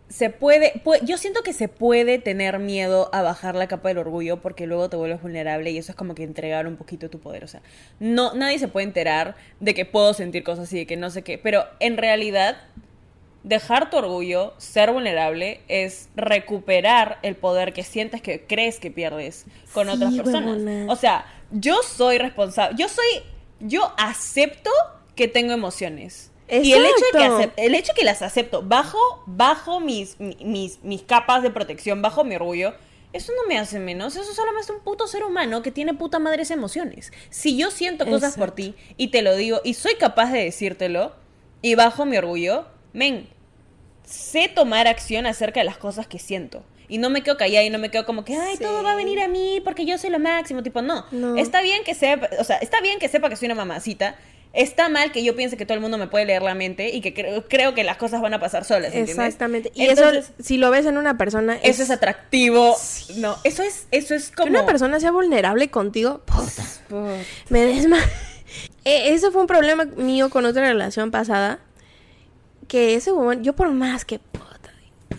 Se 0.09 0.28
puede, 0.30 0.75
pue- 0.85 1.00
yo 1.04 1.16
siento 1.19 1.42
que 1.42 1.52
se 1.52 1.69
puede 1.69 2.19
tener 2.19 2.59
miedo 2.59 3.09
a 3.12 3.23
bajar 3.23 3.54
la 3.54 3.69
capa 3.69 3.88
del 3.88 3.99
orgullo 3.99 4.40
porque 4.40 4.66
luego 4.66 4.88
te 4.90 4.97
vuelves 4.97 5.23
vulnerable 5.23 5.71
y 5.71 5.78
eso 5.78 5.92
es 5.92 5.97
como 5.97 6.14
que 6.16 6.25
entregar 6.25 6.66
un 6.66 6.76
poquito 6.76 7.09
tu 7.11 7.21
poder, 7.21 7.45
o 7.45 7.49
sea, 7.49 7.62
no 8.00 8.35
nadie 8.35 8.59
se 8.59 8.66
puede 8.66 8.87
enterar 8.87 9.37
de 9.61 9.73
que 9.73 9.85
puedo 9.87 10.12
sentir 10.12 10.42
cosas 10.42 10.64
así, 10.64 10.78
de 10.78 10.87
que 10.87 10.97
no 10.97 11.11
sé 11.11 11.23
qué, 11.23 11.38
pero 11.38 11.64
en 11.78 11.97
realidad 11.97 12.57
dejar 13.42 13.90
tu 13.90 13.97
orgullo, 13.97 14.54
ser 14.59 14.92
vulnerable 14.92 15.61
es 15.68 16.09
recuperar 16.16 17.18
el 17.23 17.37
poder 17.37 17.73
que 17.73 17.82
sientes 17.82 18.20
que 18.23 18.47
crees 18.47 18.78
que 18.80 18.90
pierdes 18.90 19.47
con 19.73 19.87
Sí, 19.88 19.92
otras 19.94 20.14
personas. 20.14 20.59
O 20.88 20.97
sea, 20.97 21.25
yo 21.50 21.82
soy 21.82 22.18
responsable, 22.18 22.76
yo 22.78 22.88
soy 22.88 23.04
yo 23.61 23.92
acepto 23.99 24.70
que 25.14 25.28
tengo 25.28 25.52
emociones. 25.52 26.30
Y 26.49 26.73
el 26.73 26.85
hecho 26.85 26.94
de 27.12 27.18
que 27.18 27.25
Exacto. 27.26 27.38
acep- 27.42 27.52
el 27.59 27.75
hecho 27.75 27.92
que 27.94 28.04
las 28.04 28.23
acepto 28.23 28.62
bajo, 28.62 28.99
bajo 29.26 29.78
mis, 29.80 30.18
mi- 30.18 30.37
mis, 30.40 30.82
mis 30.82 31.02
capas 31.02 31.42
de 31.42 31.50
protección, 31.50 32.02
bajo 32.02 32.25
mi 32.25 32.35
orgullo, 32.35 32.75
eso 33.12 33.32
no 33.37 33.47
me 33.49 33.59
hace 33.59 33.78
menos, 33.78 34.16
eso 34.16 34.32
solo 34.35 34.52
me 34.52 34.61
hace 34.61 34.73
un 34.73 34.80
puto 34.80 35.06
ser 35.06 35.23
humano 35.25 35.62
que 35.62 35.70
tiene 35.70 35.94
puta 35.94 36.18
madre 36.18 36.42
esas 36.42 36.56
emociones. 36.56 37.12
Si 37.28 37.56
yo 37.56 37.70
siento 37.70 38.04
cosas 38.06 38.37
por 38.37 38.50
ti 38.52 38.75
y 38.97 39.09
te 39.09 39.23
lo 39.23 39.37
digo 39.37 39.61
y 39.64 39.75
soy 39.75 39.94
capaz 39.97 40.32
de 40.32 40.44
decírtelo 40.44 41.12
y 41.62 41.75
bajo 41.76 42.04
mi 42.04 42.16
orgullo, 42.16 42.66
men, 42.92 43.28
sé 44.04 44.49
tomar 44.49 44.88
acción 44.88 45.26
acerca 45.26 45.61
de 45.61 45.64
las 45.64 45.76
cosas 45.78 46.06
que 46.06 46.18
siento. 46.18 46.64
Y 46.88 46.99
no 46.99 47.09
me 47.09 47.23
quedo 47.23 47.37
callada 47.37 47.64
y 47.64 47.70
no 47.70 47.78
me 47.78 47.90
quedo 47.90 48.04
como 48.04 48.25
que, 48.25 48.35
ay, 48.37 48.56
Sí. 48.56 48.62
todo 48.64 48.82
va 48.82 48.92
a 48.92 48.97
venir 48.97 49.20
a 49.20 49.28
mí 49.28 49.61
porque 49.64 49.85
yo 49.87 49.97
soy 49.97 50.11
lo 50.11 50.18
máximo. 50.18 50.62
Tipo, 50.64 50.82
no. 50.82 51.06
No. 51.12 51.37
Está 51.37 51.62
bien 51.62 51.85
que 51.85 51.94
sepa, 51.94 52.28
o 52.40 52.44
sea, 52.44 52.56
está 52.56 52.80
bien 52.80 52.99
que 52.99 53.09
sepa 53.09 53.28
que 53.28 53.37
soy 53.37 53.47
una 53.47 53.54
mamacita. 53.54 54.16
Está 54.52 54.88
mal 54.88 55.12
que 55.12 55.23
yo 55.23 55.37
piense 55.37 55.56
que 55.56 55.64
todo 55.64 55.76
el 55.76 55.80
mundo 55.80 55.97
me 55.97 56.09
puede 56.09 56.25
leer 56.25 56.42
la 56.42 56.56
mente 56.56 56.88
y 56.90 57.00
que 57.00 57.14
creo, 57.14 57.47
creo 57.47 57.73
que 57.73 57.85
las 57.85 57.97
cosas 57.97 58.20
van 58.20 58.35
a 58.35 58.40
pasar 58.40 58.64
solas, 58.64 58.87
¿entiendes? 58.87 59.11
exactamente. 59.16 59.70
Y 59.76 59.85
Entonces, 59.85 60.25
eso, 60.25 60.32
si 60.40 60.56
lo 60.59 60.73
ves 60.73 60.87
en 60.87 60.99
una 60.99 61.16
persona, 61.16 61.56
eso 61.62 61.85
es 61.85 61.90
atractivo. 61.92 62.76
No, 63.18 63.37
eso 63.44 63.62
es, 63.62 63.87
eso 63.92 64.16
es 64.16 64.30
que 64.30 64.35
como... 64.35 64.49
una 64.50 64.66
persona 64.66 64.99
sea 64.99 65.12
vulnerable 65.12 65.70
contigo, 65.70 66.23
puta, 66.25 66.64
Puta. 66.88 67.14
me 67.50 67.61
desma. 67.64 67.99
Eh, 68.85 69.12
Eso 69.12 69.30
fue 69.30 69.42
un 69.42 69.47
problema 69.47 69.85
mío 69.85 70.28
con 70.30 70.44
otra 70.47 70.62
relación 70.66 71.12
pasada. 71.12 71.61
Que 72.70 72.94
ese 72.94 73.10
huevón, 73.10 73.42
yo 73.42 73.54
por 73.54 73.68
más 73.72 74.04
que 74.04 74.20
puta, 74.20 74.70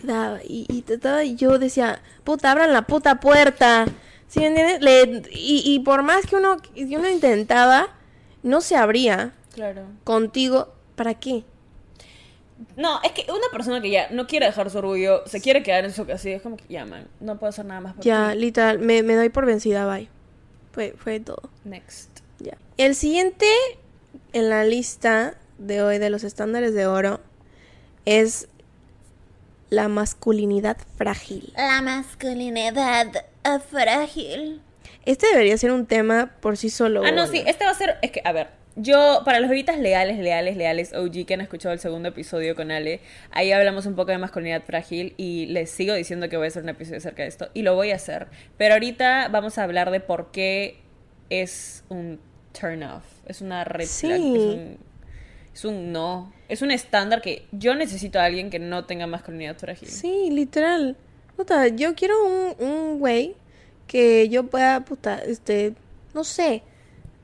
daba 0.02 0.40
y, 0.42 0.64
y 0.70 0.80
trataba, 0.82 1.22
yo 1.22 1.58
decía, 1.58 2.00
puta, 2.24 2.50
abran 2.50 2.72
la 2.72 2.82
puta 2.86 3.20
puerta. 3.20 3.84
¿Sí 4.26 4.40
me 4.40 4.46
entiendes? 4.46 4.80
Le- 4.80 5.22
y, 5.32 5.62
y 5.66 5.80
por 5.80 6.02
más 6.02 6.24
que 6.26 6.36
uno, 6.36 6.56
que 6.74 6.96
uno 6.96 7.08
intentaba, 7.10 7.88
no 8.42 8.62
se 8.62 8.76
abría 8.76 9.34
Claro. 9.54 9.82
contigo. 10.04 10.72
¿Para 10.96 11.12
qué? 11.14 11.44
No, 12.76 13.00
es 13.02 13.12
que 13.12 13.30
una 13.30 13.48
persona 13.52 13.82
que 13.82 13.90
ya 13.90 14.08
no 14.10 14.26
quiere 14.26 14.46
dejar 14.46 14.70
su 14.70 14.78
orgullo, 14.78 15.22
se 15.26 15.40
quiere 15.42 15.62
quedar 15.62 15.84
en 15.84 15.92
su 15.92 16.06
casilla, 16.06 16.36
es 16.36 16.42
como 16.42 16.56
que 16.56 16.64
ya, 16.70 16.86
man, 16.86 17.06
no 17.20 17.38
puedo 17.38 17.50
hacer 17.50 17.64
nada 17.66 17.80
más 17.82 17.94
por 17.94 18.04
Ya, 18.04 18.32
ti. 18.32 18.38
literal, 18.38 18.78
me, 18.78 19.02
me 19.02 19.14
doy 19.14 19.28
por 19.28 19.44
vencida, 19.44 19.84
bye. 19.86 20.08
Fue, 20.72 20.94
fue 20.96 21.20
todo. 21.20 21.42
Next. 21.64 22.20
Ya. 22.38 22.56
El 22.78 22.94
siguiente 22.94 23.46
en 24.32 24.48
la 24.48 24.64
lista 24.64 25.34
de 25.58 25.82
hoy 25.82 25.98
de 25.98 26.08
los 26.08 26.24
estándares 26.24 26.72
de 26.72 26.86
oro 26.86 27.20
es 28.04 28.48
la 29.70 29.88
masculinidad 29.88 30.76
frágil. 30.96 31.52
La 31.56 31.80
masculinidad 31.82 33.16
eh, 33.16 33.58
frágil. 33.70 34.60
Este 35.04 35.26
debería 35.28 35.56
ser 35.56 35.72
un 35.72 35.86
tema 35.86 36.32
por 36.40 36.56
sí 36.56 36.70
solo. 36.70 37.02
Ah, 37.04 37.10
no, 37.10 37.26
¿no? 37.26 37.26
sí, 37.26 37.42
este 37.46 37.64
va 37.64 37.70
a 37.70 37.74
ser, 37.74 37.96
es 38.02 38.10
que, 38.12 38.20
a 38.24 38.32
ver, 38.32 38.48
yo, 38.76 39.22
para 39.24 39.40
los 39.40 39.48
bebitas 39.50 39.78
leales, 39.78 40.18
leales, 40.18 40.56
leales, 40.56 40.92
OG, 40.94 41.26
que 41.26 41.34
han 41.34 41.40
escuchado 41.40 41.72
el 41.72 41.80
segundo 41.80 42.08
episodio 42.10 42.54
con 42.54 42.70
Ale, 42.70 43.00
ahí 43.30 43.50
hablamos 43.52 43.86
un 43.86 43.96
poco 43.96 44.12
de 44.12 44.18
masculinidad 44.18 44.62
frágil 44.62 45.14
y 45.16 45.46
les 45.46 45.70
sigo 45.70 45.94
diciendo 45.94 46.28
que 46.28 46.36
voy 46.36 46.46
a 46.46 46.48
hacer 46.48 46.62
un 46.62 46.68
episodio 46.68 46.98
acerca 46.98 47.22
de 47.22 47.28
esto 47.28 47.48
y 47.54 47.62
lo 47.62 47.74
voy 47.74 47.90
a 47.90 47.96
hacer. 47.96 48.28
Pero 48.58 48.74
ahorita 48.74 49.28
vamos 49.28 49.58
a 49.58 49.64
hablar 49.64 49.90
de 49.90 50.00
por 50.00 50.30
qué 50.30 50.80
es 51.30 51.84
un 51.88 52.20
turn 52.58 52.82
off, 52.82 53.04
es 53.26 53.40
una 53.40 53.64
red 53.64 53.86
Sí. 53.86 54.06
flag, 54.06 54.20
es 54.20 54.22
un- 54.24 54.78
Es 55.54 55.64
un 55.64 55.92
no. 55.92 56.32
Es 56.48 56.62
un 56.62 56.70
estándar 56.70 57.20
que 57.22 57.46
yo 57.52 57.74
necesito 57.74 58.18
a 58.18 58.24
alguien 58.24 58.50
que 58.50 58.58
no 58.58 58.84
tenga 58.84 59.06
masculinidad 59.06 59.56
frágil. 59.58 59.88
Sí, 59.88 60.28
literal. 60.30 60.96
Puta, 61.36 61.68
yo 61.68 61.94
quiero 61.94 62.14
un, 62.24 62.54
un 62.66 62.98
güey 62.98 63.34
que 63.86 64.28
yo 64.28 64.44
pueda, 64.44 64.84
puta, 64.84 65.18
este, 65.18 65.74
no 66.14 66.24
sé, 66.24 66.62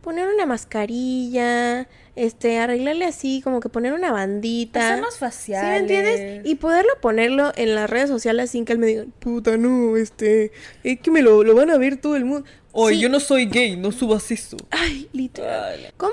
poner 0.02 0.28
una 0.28 0.46
mascarilla, 0.46 1.88
este, 2.16 2.58
arreglarle 2.58 3.04
así, 3.06 3.40
como 3.42 3.60
que 3.60 3.68
poner 3.68 3.92
una 3.92 4.12
bandita. 4.12 4.86
Hacernos 4.88 5.14
¿Sí 5.14 5.20
me 5.24 5.28
faciales. 5.28 5.80
entiendes? 5.82 6.40
Y 6.46 6.54
poderlo 6.56 6.90
ponerlo 7.00 7.52
en 7.56 7.74
las 7.74 7.88
redes 7.88 8.08
sociales 8.08 8.50
sin 8.50 8.64
que 8.64 8.72
él 8.72 8.78
me 8.78 8.86
diga, 8.86 9.04
puta, 9.20 9.56
no, 9.56 9.96
este, 9.96 10.52
es 10.84 11.00
que 11.00 11.10
me 11.10 11.22
lo, 11.22 11.44
lo 11.44 11.54
van 11.54 11.70
a 11.70 11.78
ver 11.78 11.96
todo 11.98 12.16
el 12.16 12.24
mundo. 12.24 12.48
Oye, 12.72 12.96
Sí. 12.96 13.00
yo 13.02 13.08
no 13.08 13.20
soy 13.20 13.46
gay, 13.46 13.76
no 13.76 13.92
subas 13.92 14.30
eso. 14.30 14.56
Ay, 14.70 15.08
literal. 15.12 15.74
Ay. 15.84 15.92
¿Cómo? 15.96 16.12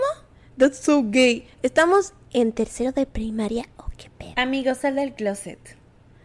That's 0.57 0.77
so 0.79 1.03
gay. 1.05 1.47
Estamos 1.63 2.13
en 2.31 2.51
tercero 2.51 2.91
de 2.91 3.05
primaria. 3.05 3.65
Oh, 3.77 3.89
qué 3.97 4.09
pedo. 4.17 4.33
Amigo, 4.37 4.73
sal 4.75 4.95
del 4.95 5.13
closet. 5.13 5.59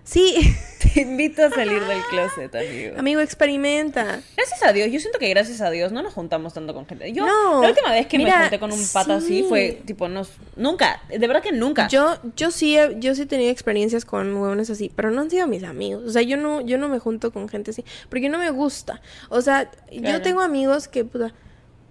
Sí, 0.02 0.34
Te 0.94 1.02
invito 1.02 1.44
a 1.44 1.50
salir 1.50 1.80
del 1.84 2.00
closet, 2.10 2.52
amigo. 2.56 2.98
amigo, 2.98 3.20
experimenta. 3.20 4.20
Gracias 4.36 4.62
a 4.64 4.72
Dios, 4.72 4.90
yo 4.90 4.98
siento 4.98 5.20
que 5.20 5.28
gracias 5.28 5.60
a 5.60 5.70
Dios 5.70 5.92
no 5.92 6.02
nos 6.02 6.14
juntamos 6.14 6.52
tanto 6.54 6.74
con 6.74 6.84
gente. 6.86 7.12
Yo, 7.12 7.24
No, 7.26 7.62
la 7.62 7.68
última 7.68 7.92
vez 7.92 8.06
que 8.08 8.18
mira, 8.18 8.36
me 8.36 8.42
junté 8.44 8.58
con 8.58 8.72
un 8.72 8.84
pata 8.92 9.16
así 9.16 9.42
sí. 9.42 9.46
fue, 9.48 9.80
tipo, 9.84 10.08
nos, 10.08 10.32
nunca, 10.56 11.00
de 11.08 11.18
verdad 11.18 11.42
que 11.42 11.52
nunca. 11.52 11.86
Yo, 11.86 12.18
yo 12.34 12.50
sí, 12.50 12.76
he- 12.76 12.96
yo 12.98 13.14
sí 13.14 13.22
he 13.22 13.26
tenido 13.26 13.50
experiencias 13.52 14.04
con 14.04 14.34
huevones 14.34 14.68
así, 14.70 14.90
pero 14.96 15.12
no 15.12 15.20
han 15.20 15.30
sido 15.30 15.46
mis 15.46 15.62
amigos. 15.62 16.02
O 16.04 16.10
sea, 16.10 16.22
yo 16.22 16.36
no, 16.36 16.60
yo 16.62 16.76
no 16.76 16.88
me 16.88 16.98
junto 16.98 17.30
con 17.32 17.48
gente 17.48 17.70
así, 17.70 17.84
porque 18.08 18.28
no 18.28 18.38
me 18.38 18.50
gusta. 18.50 19.00
O 19.28 19.42
sea, 19.42 19.70
yo 19.92 20.22
tengo 20.22 20.40
amigos 20.40 20.88
que 20.88 21.04
puta, 21.04 21.32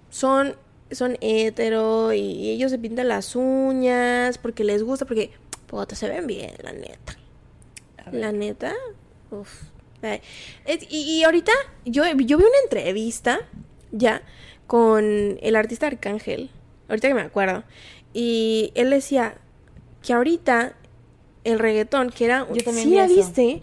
son, 0.10 0.58
son 0.92 1.18
hetero 1.22 2.14
y 2.14 2.50
ellos 2.50 2.72
se 2.72 2.80
pintan 2.80 3.08
las 3.08 3.36
uñas 3.36 4.38
porque 4.38 4.64
les 4.64 4.84
gusta, 4.84 5.06
porque 5.06 5.32
puta, 5.68 5.96
se 5.96 6.08
ven 6.10 6.26
bien, 6.28 6.52
la 6.64 6.72
neta. 6.74 7.18
La 8.12 8.32
neta, 8.32 8.74
uf. 9.32 9.50
Ay, 10.02 10.22
es- 10.66 10.88
y, 10.90 11.20
y 11.20 11.24
ahorita 11.24 11.52
yo, 11.86 12.04
yo 12.06 12.38
vi 12.38 12.44
una 12.44 12.60
entrevista 12.64 13.40
ya 13.92 14.22
con 14.68 15.38
el 15.42 15.56
artista 15.56 15.88
Arcángel, 15.88 16.50
ahorita 16.88 17.08
que 17.08 17.14
me 17.14 17.22
acuerdo, 17.22 17.64
y 18.14 18.72
él 18.76 18.90
decía 18.90 19.36
que 20.02 20.14
ahorita 20.14 20.76
el 21.44 21.60
reggaetón, 21.60 22.10
que 22.12 22.26
era... 22.26 22.48
Yo 22.50 22.64
¿Sí 22.84 22.90
la 22.96 23.08
viste? 23.08 23.60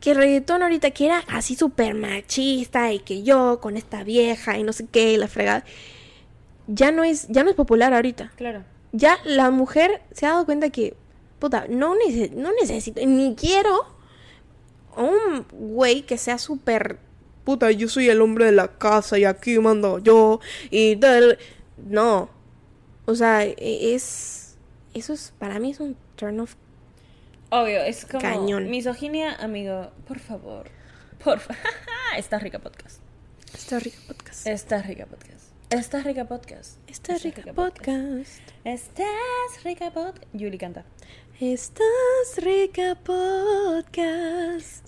Que 0.00 0.10
el 0.12 0.16
reggaetón 0.16 0.62
ahorita, 0.62 0.90
que 0.92 1.06
era 1.06 1.18
así 1.28 1.54
súper 1.56 1.94
machista 1.94 2.92
y 2.92 2.98
que 3.00 3.22
yo 3.22 3.60
con 3.60 3.76
esta 3.76 4.04
vieja 4.04 4.58
y 4.58 4.62
no 4.62 4.72
sé 4.72 4.86
qué, 4.90 5.12
y 5.12 5.16
la 5.16 5.28
fregada, 5.28 5.64
ya 6.68 6.92
no 6.92 7.02
es, 7.02 7.26
ya 7.28 7.42
no 7.42 7.50
es 7.50 7.56
popular 7.56 7.92
ahorita 7.92 8.30
Claro. 8.36 8.62
ya 8.92 9.18
la 9.24 9.50
mujer 9.50 10.00
se 10.12 10.26
ha 10.26 10.30
dado 10.30 10.44
cuenta 10.46 10.70
que, 10.70 10.94
puta, 11.40 11.66
no, 11.68 11.94
nece- 11.96 12.30
no 12.30 12.52
necesito, 12.52 13.00
ni 13.04 13.34
quiero 13.34 13.84
a 14.96 15.02
un 15.02 15.46
güey 15.52 16.02
que 16.02 16.16
sea 16.18 16.38
súper, 16.38 16.98
puta, 17.44 17.70
yo 17.72 17.88
soy 17.88 18.08
el 18.08 18.20
hombre 18.20 18.44
de 18.46 18.52
la 18.52 18.68
casa 18.78 19.18
y 19.18 19.24
aquí 19.24 19.58
mando 19.58 19.98
yo 19.98 20.40
y 20.70 20.96
tal. 20.96 21.38
No. 21.78 22.28
O 23.06 23.14
sea, 23.14 23.44
e- 23.44 23.94
es, 23.94 24.56
eso 24.94 25.12
es, 25.12 25.32
para 25.38 25.58
mí 25.58 25.70
es 25.70 25.80
un 25.80 25.96
turn 26.16 26.40
off. 26.40 26.54
Obvio, 27.50 27.80
es 27.82 28.04
como 28.04 28.20
Cañón. 28.20 28.68
misoginia, 28.68 29.34
amigo, 29.36 29.90
por 30.06 30.18
favor. 30.18 30.68
Por 31.24 31.38
favor. 31.38 31.62
Está 32.18 32.38
rica 32.38 32.58
podcast. 32.58 33.00
Está 33.54 33.78
rica 33.78 33.96
podcast. 34.06 34.46
Está 34.46 34.82
rica 34.82 35.06
podcast. 35.06 35.47
Está 35.70 36.00
rica 36.02 36.24
podcast. 36.24 36.78
Está 36.88 37.16
rica 37.18 37.42
podcast. 37.52 38.40
Estás 38.64 39.08
rica 39.64 39.90
podcast. 39.90 40.24
Yuli 40.32 40.56
canta. 40.58 40.84
Estás 41.40 41.84
rica 42.38 42.96
podcast. 43.04 44.86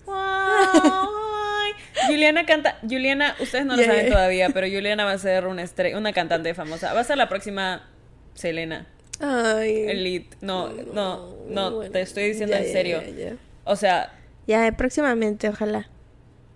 Juliana 2.08 2.46
canta. 2.46 2.78
Juliana, 2.88 3.36
ustedes 3.40 3.66
no 3.66 3.76
lo 3.76 3.82
Ya, 3.82 3.88
saben 3.88 4.06
ya. 4.06 4.12
todavía, 4.12 4.48
pero 4.50 4.66
Juliana 4.68 5.04
va 5.04 5.12
a 5.12 5.18
ser 5.18 5.46
una 5.46 5.62
estre- 5.62 5.96
una 5.96 6.12
cantante 6.14 6.54
famosa. 6.54 6.94
Va 6.94 7.00
a 7.00 7.04
ser 7.04 7.18
la 7.18 7.28
próxima 7.28 7.86
Selena. 8.34 8.86
Ay. 9.20 9.84
Elite. 9.86 10.36
No, 10.40 10.70
no, 10.72 11.36
no, 11.48 11.70
Bueno, 11.72 11.90
te 11.92 12.00
estoy 12.00 12.28
diciendo 12.30 12.54
ya, 12.54 12.60
en 12.60 12.66
ya, 12.66 12.72
serio. 12.72 13.02
ya, 13.02 13.10
ya. 13.30 13.36
O 13.64 13.76
sea, 13.76 14.14
Ya, 14.46 14.72
próximamente, 14.76 15.48
ojalá. 15.50 15.90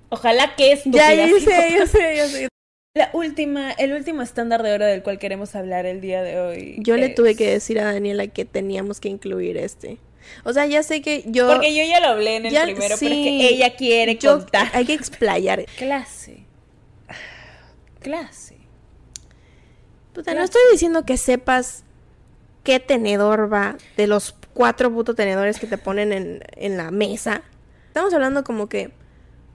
ojalá 0.09 0.57
que 0.57 0.69
Ya, 0.69 0.73
estúpida. 0.73 1.15
yo 1.27 1.41
sé, 1.41 1.69
yo 1.79 1.87
sé, 1.87 2.17
yo 2.17 2.27
sé. 2.29 2.49
La 2.97 3.11
última, 3.13 3.73
el 3.73 3.93
último 3.93 4.23
estándar 4.23 4.63
de 4.63 4.73
oro 4.73 4.85
del 4.87 5.03
cual 5.03 5.19
queremos 5.19 5.57
hablar 5.57 5.85
el 5.85 6.01
día 6.01 6.23
de 6.23 6.39
hoy. 6.39 6.77
Yo 6.79 6.97
le 6.97 7.09
tuve 7.09 7.35
que 7.35 7.51
decir 7.51 7.81
a 7.81 7.93
Daniela 7.93 8.29
que 8.29 8.45
teníamos 8.45 9.01
que 9.01 9.09
incluir 9.09 9.57
este. 9.57 9.99
O 10.45 10.53
sea, 10.53 10.67
ya 10.67 10.81
sé 10.85 11.03
que 11.03 11.25
yo... 11.27 11.49
Porque 11.49 11.75
yo 11.75 11.83
ya 11.83 11.99
lo 11.99 12.07
hablé 12.07 12.37
en 12.37 12.47
el 12.47 12.53
ya- 12.53 12.63
primero, 12.63 12.81
pero 12.85 12.95
es 12.95 13.01
sí, 13.01 13.09
que 13.09 13.49
ella 13.49 13.75
quiere 13.75 14.15
yo- 14.17 14.39
contar. 14.39 14.69
Hay 14.75 14.85
que 14.85 14.93
explayar. 14.95 15.65
Clase. 15.77 16.45
Clase. 17.99 18.59
Puta, 20.13 20.33
no 20.35 20.45
estoy 20.45 20.63
diciendo 20.71 21.05
que 21.05 21.17
sepas 21.17 21.83
qué 22.63 22.79
tenedor 22.79 23.53
va 23.53 23.77
de 23.97 24.07
los 24.07 24.37
cuatro 24.55 24.93
putos 24.93 25.17
tenedores 25.17 25.59
que 25.59 25.67
te 25.67 25.79
ponen 25.79 26.13
en, 26.13 26.45
en 26.55 26.77
la 26.77 26.93
mesa. 26.93 27.43
Estamos 27.89 28.15
hablando 28.15 28.45
como 28.45 28.69
que, 28.69 28.93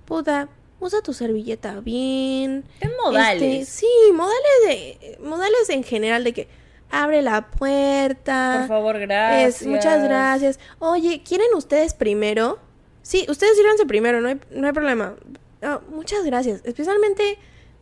puta, 0.04 0.50
usa 0.80 1.02
tu 1.02 1.14
servilleta 1.14 1.80
bien. 1.80 2.64
En 2.80 2.92
modales. 3.04 3.70
Este, 3.70 3.80
sí, 3.80 4.12
modales 4.14 4.38
de 4.66 5.18
modales 5.22 5.70
en 5.70 5.84
general 5.84 6.24
de 6.24 6.34
que 6.34 6.48
abre 6.90 7.22
la 7.22 7.52
puerta. 7.52 8.58
Por 8.60 8.68
favor, 8.68 9.00
gracias. 9.00 9.62
Es, 9.62 9.68
muchas 9.68 10.04
gracias. 10.04 10.60
Oye, 10.80 11.22
¿quieren 11.24 11.48
ustedes 11.56 11.94
primero? 11.94 12.60
Sí, 13.02 13.26
ustedes 13.30 13.56
sírvanse 13.56 13.86
primero, 13.86 14.22
no 14.22 14.30
hay, 14.30 14.40
no 14.52 14.68
hay 14.68 14.74
problema. 14.74 15.16
Ah, 15.62 15.82
muchas 15.90 16.24
gracias. 16.26 16.62
Especialmente, 16.64 17.38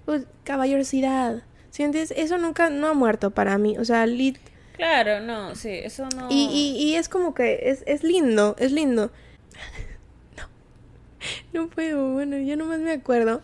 pues, 0.05 0.25
caballerosidad. 0.43 1.43
¿Sí 1.69 1.83
me 1.83 1.87
entiendes? 1.87 2.13
Eso 2.17 2.37
nunca, 2.37 2.69
no 2.69 2.87
ha 2.87 2.93
muerto 2.93 3.31
para 3.31 3.57
mí. 3.57 3.77
O 3.77 3.85
sea, 3.85 4.05
lit... 4.05 4.37
Claro, 4.73 5.21
no, 5.21 5.55
sí, 5.55 5.71
eso 5.71 6.07
no. 6.15 6.27
Y, 6.29 6.49
y, 6.51 6.83
y 6.83 6.95
es 6.95 7.09
como 7.09 7.33
que 7.33 7.69
es, 7.69 7.83
es 7.87 8.03
lindo, 8.03 8.55
es 8.59 8.71
lindo. 8.71 9.11
No, 11.53 11.67
puedo, 11.67 12.11
bueno, 12.13 12.37
yo 12.37 12.55
nomás 12.57 12.79
me 12.79 12.91
acuerdo. 12.91 13.41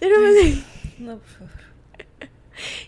Yo 0.00 0.08
nomás... 0.08 0.34
No, 0.98 1.18
por 1.18 1.28
favor. 1.28 1.50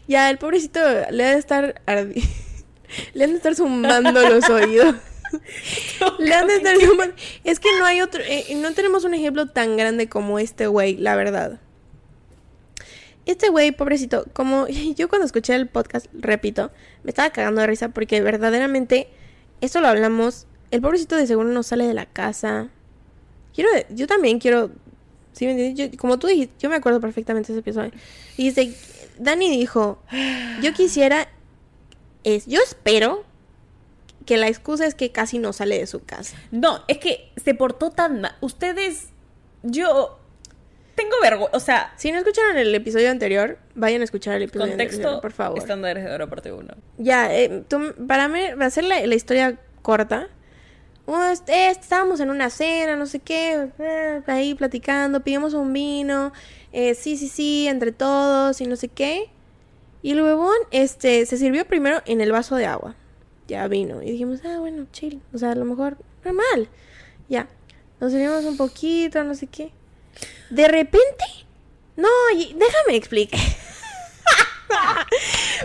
Ya, 0.07 0.29
el 0.31 0.37
pobrecito 0.39 0.81
le 1.11 1.25
ha 1.25 1.33
de 1.33 1.39
estar 1.39 1.81
ardi- 1.87 2.23
Le 3.15 3.25
han 3.25 3.31
de 3.31 3.37
estar 3.37 3.55
zumbando 3.55 4.21
los 4.29 4.49
oídos. 4.51 4.97
Le 6.19 6.35
han 6.35 6.47
de 6.47 6.57
estar 6.57 6.77
zumbando. 6.79 7.15
Es 7.43 7.59
que 7.59 7.69
no 7.79 7.87
hay 7.87 8.03
otro. 8.03 8.23
eh, 8.23 8.55
no 8.57 8.75
tenemos 8.75 9.05
un 9.05 9.15
ejemplo 9.15 9.47
tan 9.47 9.79
grande 9.79 10.09
como 10.11 10.39
este 10.39 10.67
güey, 10.67 10.97
la 10.99 11.17
verdad. 11.17 11.59
Este 13.25 13.49
güey, 13.49 13.73
pobrecito, 13.73 14.27
como 14.35 14.67
yo 14.69 15.09
cuando 15.09 15.25
escuché 15.25 15.55
el 15.55 15.69
podcast, 15.69 16.07
repito, 16.13 16.71
me 17.05 17.11
estaba 17.11 17.31
cagando 17.31 17.61
de 17.63 17.67
risa 17.69 17.89
porque 17.91 18.21
verdaderamente, 18.21 19.09
esto 19.63 19.81
lo 19.81 19.89
hablamos, 19.89 20.47
el 20.71 20.83
pobrecito 20.83 21.17
de 21.17 21.27
seguro 21.27 21.49
no 21.49 21.63
sale 21.63 21.87
de 21.87 21.95
la 21.95 22.05
casa. 22.07 22.69
Quiero, 23.55 23.71
yo 23.91 24.07
también 24.07 24.39
quiero, 24.39 24.71
¿sí 25.33 25.45
me 25.47 25.53
entiendes? 25.53 25.93
Yo- 25.93 25.99
como 25.99 26.19
tú 26.19 26.27
dijiste, 26.27 26.55
yo 26.59 26.71
me 26.71 26.77
acuerdo 26.77 27.01
perfectamente 27.01 27.53
de 27.53 27.59
ese 27.59 27.61
episodio. 27.61 27.91
Y 28.37 28.45
dice, 28.51 28.75
Dani 29.19 29.51
dijo, 29.51 30.03
yo 30.63 30.73
quisiera, 30.73 31.29
es, 32.25 32.47
yo 32.47 32.61
espero 32.63 33.25
que 34.27 34.37
la 34.37 34.49
excusa 34.49 34.87
es 34.87 34.95
que 34.95 35.11
casi 35.13 35.39
no 35.39 35.53
sale 35.53 35.79
de 35.79 35.87
su 35.87 36.05
casa. 36.05 36.37
No, 36.51 36.81
es 36.89 36.99
que 36.99 37.31
se 37.43 37.55
portó 37.55 37.91
tan 37.91 38.21
mal. 38.21 38.37
Ustedes, 38.41 39.09
yo 39.63 40.19
tengo 40.95 41.17
vergüenza. 41.21 41.57
O 41.57 41.61
sea, 41.61 41.93
Si 41.97 42.13
no 42.13 42.19
escucharon 42.19 42.57
el 42.57 42.73
episodio 42.75 43.11
anterior, 43.11 43.59
vayan 43.75 44.01
a 44.01 44.05
escuchar 44.05 44.37
el 44.37 44.45
episodio 44.45 44.69
contexto, 44.71 44.97
anterior, 44.99 45.21
por 45.21 45.33
favor. 45.33 45.59
estándares 45.59 46.05
de 46.05 46.13
oro 46.13 46.29
parte 46.29 46.53
uno. 46.53 46.75
Ya, 46.99 47.35
eh, 47.35 47.65
tú- 47.69 47.95
para 48.07 48.29
mí, 48.29 48.41
va 48.61 48.67
a 48.67 48.71
ser 48.71 48.85
la, 48.85 49.05
la 49.05 49.15
historia 49.15 49.59
corta. 49.83 50.29
Uh, 51.07 51.33
este, 51.33 51.69
estábamos 51.71 52.21
en 52.21 52.31
una 52.31 52.49
cena, 52.49 52.95
no 52.97 53.07
sé 53.07 53.19
qué, 53.19 53.69
eh, 53.81 54.23
ahí 54.29 54.55
platicando, 54.55 55.21
pidimos 55.25 55.53
un 55.53 55.73
vino, 55.73 56.33
eh, 56.73 56.95
sí, 56.95 57.17
sí, 57.17 57.29
sí, 57.29 57.67
entre 57.67 57.91
todos 57.93 58.61
y 58.61 58.67
no 58.67 58.77
sé 58.77 58.89
qué. 58.89 59.29
Y 60.03 60.13
el 60.13 60.23
huevón, 60.23 60.55
este, 60.71 61.27
se 61.27 61.37
sirvió 61.37 61.67
primero 61.67 62.03
en 62.07 62.21
el 62.21 62.31
vaso 62.33 62.57
de 62.57 62.67
agua. 62.67 62.95
Ya 63.49 63.67
vino. 63.69 64.03
Y 64.03 64.11
dijimos, 64.13 64.41
ah, 64.45 64.59
bueno, 64.59 64.87
chill. 64.93 65.21
O 65.33 65.39
sea, 65.39 65.53
a 65.53 65.55
lo 65.55 65.65
mejor, 65.65 65.97
normal. 66.25 66.69
Ya. 67.29 67.49
Nos 68.01 68.13
servimos 68.13 68.45
un 68.45 68.57
poquito, 68.57 69.23
no 69.25 69.35
sé 69.35 69.47
qué. 69.47 69.71
De 70.51 70.67
repente, 70.69 71.25
no, 71.97 72.09
y- 72.37 72.55
déjame 72.55 72.97
explicar. 72.97 73.41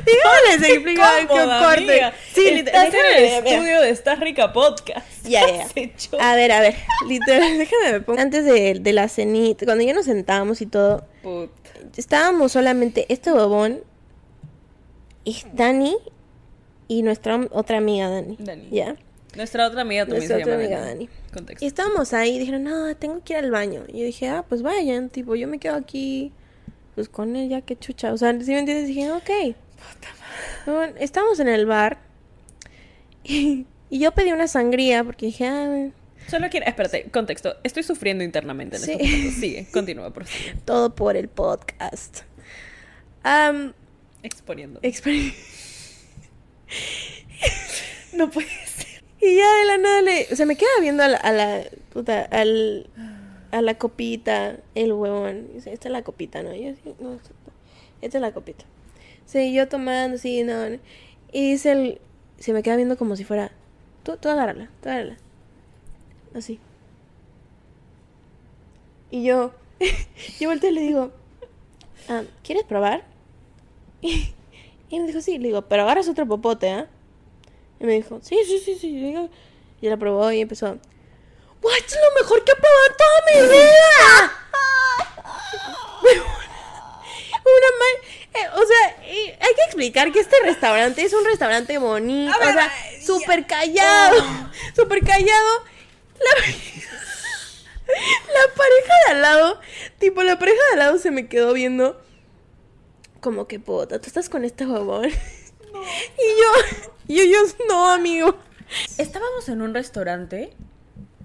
déjame 0.05 0.57
les 0.59 0.69
explico 0.69 1.01
que 1.21 1.27
Cómoda, 1.27 1.63
corte. 1.65 2.01
Sí, 2.33 2.47
Estás 2.47 2.93
en 2.93 2.99
el 3.15 3.23
mira. 3.23 3.37
estudio 3.37 3.81
de 3.81 3.89
Estás 3.89 4.19
Rica 4.19 4.53
Podcast. 4.53 5.25
Ya, 5.27 5.41
ya, 5.47 5.67
ya. 5.75 5.91
A 6.31 6.35
ver, 6.35 6.51
a 6.51 6.59
ver, 6.61 6.75
literal, 7.07 7.57
déjame 7.57 7.91
me 7.93 8.01
pongo. 8.01 8.19
Antes 8.19 8.45
de, 8.45 8.79
de 8.79 8.93
la 8.93 9.07
cenita, 9.09 9.65
cuando 9.65 9.83
ya 9.83 9.93
nos 9.93 10.05
sentábamos 10.05 10.61
y 10.61 10.65
todo, 10.65 11.05
Puta. 11.23 11.51
estábamos 11.97 12.51
solamente 12.51 13.05
este 13.09 13.31
huevón 13.31 13.81
y 15.23 15.37
Dani 15.53 15.97
y 16.87 17.03
nuestra 17.03 17.39
otra 17.51 17.77
amiga 17.79 18.09
Dani. 18.09 18.37
Dani. 18.39 18.69
¿Ya? 18.71 18.95
Nuestra 19.35 19.67
otra 19.67 19.81
amiga 19.81 20.05
también 20.05 20.19
Nuestra 20.29 20.37
se 20.37 20.43
llama 20.43 20.53
otra 20.55 20.65
amiga 20.65 20.79
Dani. 20.81 21.05
Dani. 21.07 21.09
Contexto. 21.33 21.65
Y 21.65 21.67
estábamos 21.67 22.13
ahí 22.13 22.35
y 22.37 22.39
dijeron, 22.39 22.63
no, 22.63 22.95
tengo 22.95 23.21
que 23.23 23.33
ir 23.33 23.39
al 23.39 23.51
baño. 23.51 23.83
Y 23.89 23.99
yo 23.99 24.05
dije, 24.05 24.29
ah, 24.29 24.45
pues 24.47 24.61
vayan, 24.61 25.09
tipo, 25.09 25.35
yo 25.35 25.47
me 25.47 25.59
quedo 25.59 25.75
aquí, 25.75 26.31
pues 26.95 27.09
con 27.09 27.35
ella, 27.35 27.61
qué 27.61 27.77
chucha. 27.77 28.13
O 28.13 28.17
sea, 28.17 28.31
si 28.31 28.51
me 28.51 28.59
entiendes, 28.59 28.87
dije, 28.87 29.11
ok. 29.11 29.55
Bueno, 30.65 30.93
estábamos 30.99 31.39
en 31.39 31.47
el 31.47 31.65
bar 31.65 31.99
y, 33.23 33.65
y 33.89 33.99
yo 33.99 34.11
pedí 34.11 34.31
una 34.33 34.47
sangría 34.47 35.03
porque 35.03 35.27
dije, 35.27 35.47
ah, 35.47 35.89
Solo 36.27 36.49
quiero, 36.49 36.65
espérate, 36.65 37.03
contexto. 37.09 37.55
Estoy 37.63 37.83
sufriendo 37.83 38.21
internamente 38.23 38.75
en 38.75 38.81
Sí. 38.81 38.91
este. 38.91 39.31
Sigue, 39.31 39.67
continúa, 39.71 40.11
por 40.11 40.25
favor. 40.25 40.61
todo 40.65 40.93
por 40.93 41.15
el 41.15 41.29
podcast. 41.29 42.21
Am, 43.23 43.73
Exponiendo. 44.23 44.81
exper- 44.81 45.33
No 48.13 48.29
puede 48.29 48.47
ser. 48.65 49.03
y 49.21 49.35
ya 49.35 49.57
de 49.59 49.65
la 49.65 49.77
nada 49.77 50.01
le, 50.01 50.25
se 50.35 50.45
me 50.45 50.55
queda 50.55 50.69
viendo 50.81 51.03
a 51.03 51.07
la, 51.07 51.17
a 51.17 51.31
la 51.31 51.63
puta, 51.93 52.23
al, 52.23 52.89
a 53.51 53.61
la 53.61 53.77
copita, 53.77 54.57
el 54.75 54.91
huevón. 54.93 55.47
Dice, 55.53 55.71
esta 55.71 55.87
es 55.87 55.91
la 55.93 56.01
copita, 56.03 56.43
¿no? 56.43 56.53
Y 56.53 56.65
yo 56.65 56.71
sí, 56.83 56.93
no, 56.99 57.19
esta 58.01 58.17
es 58.17 58.21
la 58.21 58.31
copita. 58.33 58.65
Sí, 59.27 59.53
yo 59.53 59.67
tomando, 59.67 60.17
sí, 60.17 60.43
no. 60.43 60.69
no. 60.69 60.79
Y 61.31 61.51
dice 61.51 61.71
el, 61.73 62.01
se 62.39 62.51
me 62.53 62.63
queda 62.63 62.75
viendo 62.77 62.97
como 62.97 63.15
si 63.15 63.23
fuera, 63.25 63.51
tú, 64.03 64.17
tú 64.17 64.29
agárrala, 64.29 64.69
tú 64.81 64.89
agárrala. 64.89 65.17
Así. 66.33 66.59
Y 69.11 69.23
yo, 69.23 69.51
yo 70.39 70.49
volteo 70.49 70.69
y 70.71 70.73
le 70.73 70.81
digo, 70.81 71.11
ah, 72.09 72.23
¿quieres 72.43 72.63
probar? 72.63 73.03
Y, 74.01 74.33
y 74.89 74.99
me 74.99 75.07
dijo, 75.07 75.19
sí, 75.21 75.37
le 75.37 75.47
digo, 75.47 75.63
pero 75.63 75.83
agarras 75.83 76.07
otro 76.07 76.25
popote, 76.27 76.69
¿ah? 76.71 76.87
Y 77.79 77.83
me 77.83 77.93
dijo, 77.93 78.19
sí, 78.21 78.37
sí, 78.45 78.59
sí, 78.59 78.75
sí. 78.75 78.91
Le 78.91 79.07
digo- 79.07 79.29
Y 79.81 79.89
la 79.89 79.97
probó 79.97 80.31
y 80.31 80.39
empezó, 80.41 80.67
¡Wow, 81.61 81.71
esto 81.77 81.95
es 81.95 81.99
lo 82.15 82.21
mejor 82.23 82.43
que 82.45 82.51
he 82.51 82.55
probado 82.55 82.85
en 82.89 82.95
toda 82.97 83.21
mi 83.27 83.41
vida! 83.53 84.31
Una 87.47 87.69
mal... 87.79 87.95
eh, 88.33 88.61
o 88.61 88.67
sea, 88.67 88.97
hay 89.39 89.55
que 89.55 89.63
explicar 89.65 90.11
que 90.11 90.19
este 90.19 90.35
restaurante 90.43 91.01
es 91.01 91.13
un 91.13 91.25
restaurante 91.25 91.77
bonito, 91.77 92.37
ver, 92.39 92.49
o 92.49 92.53
sea, 92.53 92.71
ay, 92.71 93.01
súper 93.01 93.45
callado, 93.47 94.49
súper 94.75 94.99
callado. 95.05 95.63
La... 96.19 96.47
la 97.87 98.53
pareja 98.53 98.93
de 99.05 99.11
al 99.11 99.21
lado, 99.21 99.59
tipo, 99.99 100.23
la 100.23 100.37
pareja 100.37 100.59
de 100.67 100.73
al 100.73 100.79
lado 100.79 100.97
se 100.97 101.11
me 101.11 101.27
quedó 101.27 101.53
viendo 101.53 102.01
como 103.21 103.47
que, 103.47 103.59
puta, 103.59 103.99
tú 103.99 104.07
estás 104.07 104.29
con 104.29 104.43
este 104.45 104.65
huevón. 104.65 105.09
Y 106.17 106.41
yo, 106.41 106.87
y 107.07 107.21
ellos, 107.21 107.55
no, 107.69 107.89
amigo. 107.89 108.35
Estábamos 108.97 109.47
en 109.47 109.61
un 109.61 109.73
restaurante 109.73 110.53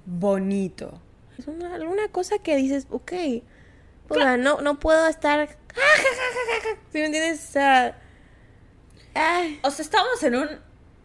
bonito. 0.05 1.01
Es 1.39 1.49
una, 1.49 1.75
alguna 1.75 2.09
cosa 2.09 2.39
que 2.39 2.55
dices, 2.55 2.87
ok, 2.91 3.13
puta, 4.07 4.37
no, 4.37 4.61
no 4.61 4.79
puedo 4.79 5.09
estar... 5.09 5.57
¿Sí 6.93 6.99
me 6.99 7.07
entiendes? 7.07 7.41
O 7.49 7.53
sea, 7.53 7.99
ay, 9.15 9.61
O 9.63 9.71
sea, 9.71 9.85
estábamos 9.85 10.23
en 10.23 10.35
un. 10.37 10.49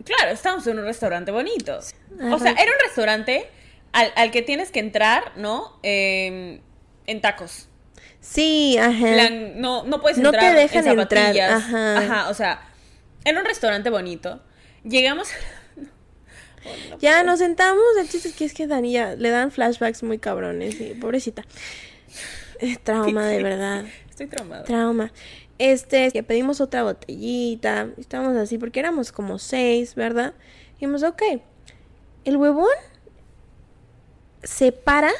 Claro, 0.03 0.32
estábamos 0.32 0.65
en 0.67 0.80
un 0.80 0.86
restaurante 0.86 1.32
bonito. 1.32 1.77
O 1.77 2.39
sea, 2.39 2.51
era 2.51 2.71
un 2.71 2.80
restaurante 2.86 3.49
al, 3.91 4.12
al 4.15 4.32
que 4.32 4.41
tienes 4.41 4.71
que 4.71 4.80
entrar, 4.80 5.34
¿no? 5.38 5.80
Eh, 5.84 6.62
en 7.08 7.21
tacos. 7.21 7.67
sí, 8.21 8.77
ajá. 8.77 9.30
no, 9.56 9.84
no 9.86 10.01
puedes 10.01 10.17
No 10.17 10.32
te 10.32 10.38
entrar 10.38 10.56
dejan 10.56 10.88
en 10.88 10.99
entrar, 10.99 11.23
zapatillas. 11.23 11.51
ajá. 11.51 11.97
Ajá, 11.97 12.30
o 12.30 12.34
sea, 12.34 12.67
era 13.25 13.39
un 13.39 13.45
restaurante 13.45 13.89
bonito. 13.89 14.41
Llegamos. 14.84 15.30
Ya 16.99 17.23
nos 17.23 17.39
sentamos, 17.39 17.82
el 17.97 18.10
chiste 18.10 18.27
es 18.27 18.36
que 18.36 18.43
es 18.43 18.53
que 18.53 18.67
Dani 18.67 18.91
ya 18.91 19.15
le 19.15 19.30
dan 19.30 19.51
flashbacks 19.51 20.03
muy 20.03 20.17
cabrones, 20.19 20.82
y 20.82 20.95
pobrecita. 20.95 21.43
Es 22.60 22.84
trauma, 22.84 23.25
de 23.27 23.41
verdad. 23.41 23.86
Estoy 24.17 24.36
traumada. 24.36 24.63
Trauma. 24.63 25.12
Este, 25.60 26.12
que 26.12 26.23
pedimos 26.23 26.60
otra 26.60 26.82
botellita. 26.82 27.89
Estábamos 27.99 28.36
así 28.36 28.58
porque 28.58 28.80
éramos 28.80 29.12
como 29.12 29.38
seis, 29.38 29.93
¿verdad? 29.93 30.34
Y 30.69 30.73
dijimos, 30.73 31.03
ok. 31.03 31.21
El 32.25 32.38
huevón 32.38 32.71
se 34.41 34.71
para 34.71 35.12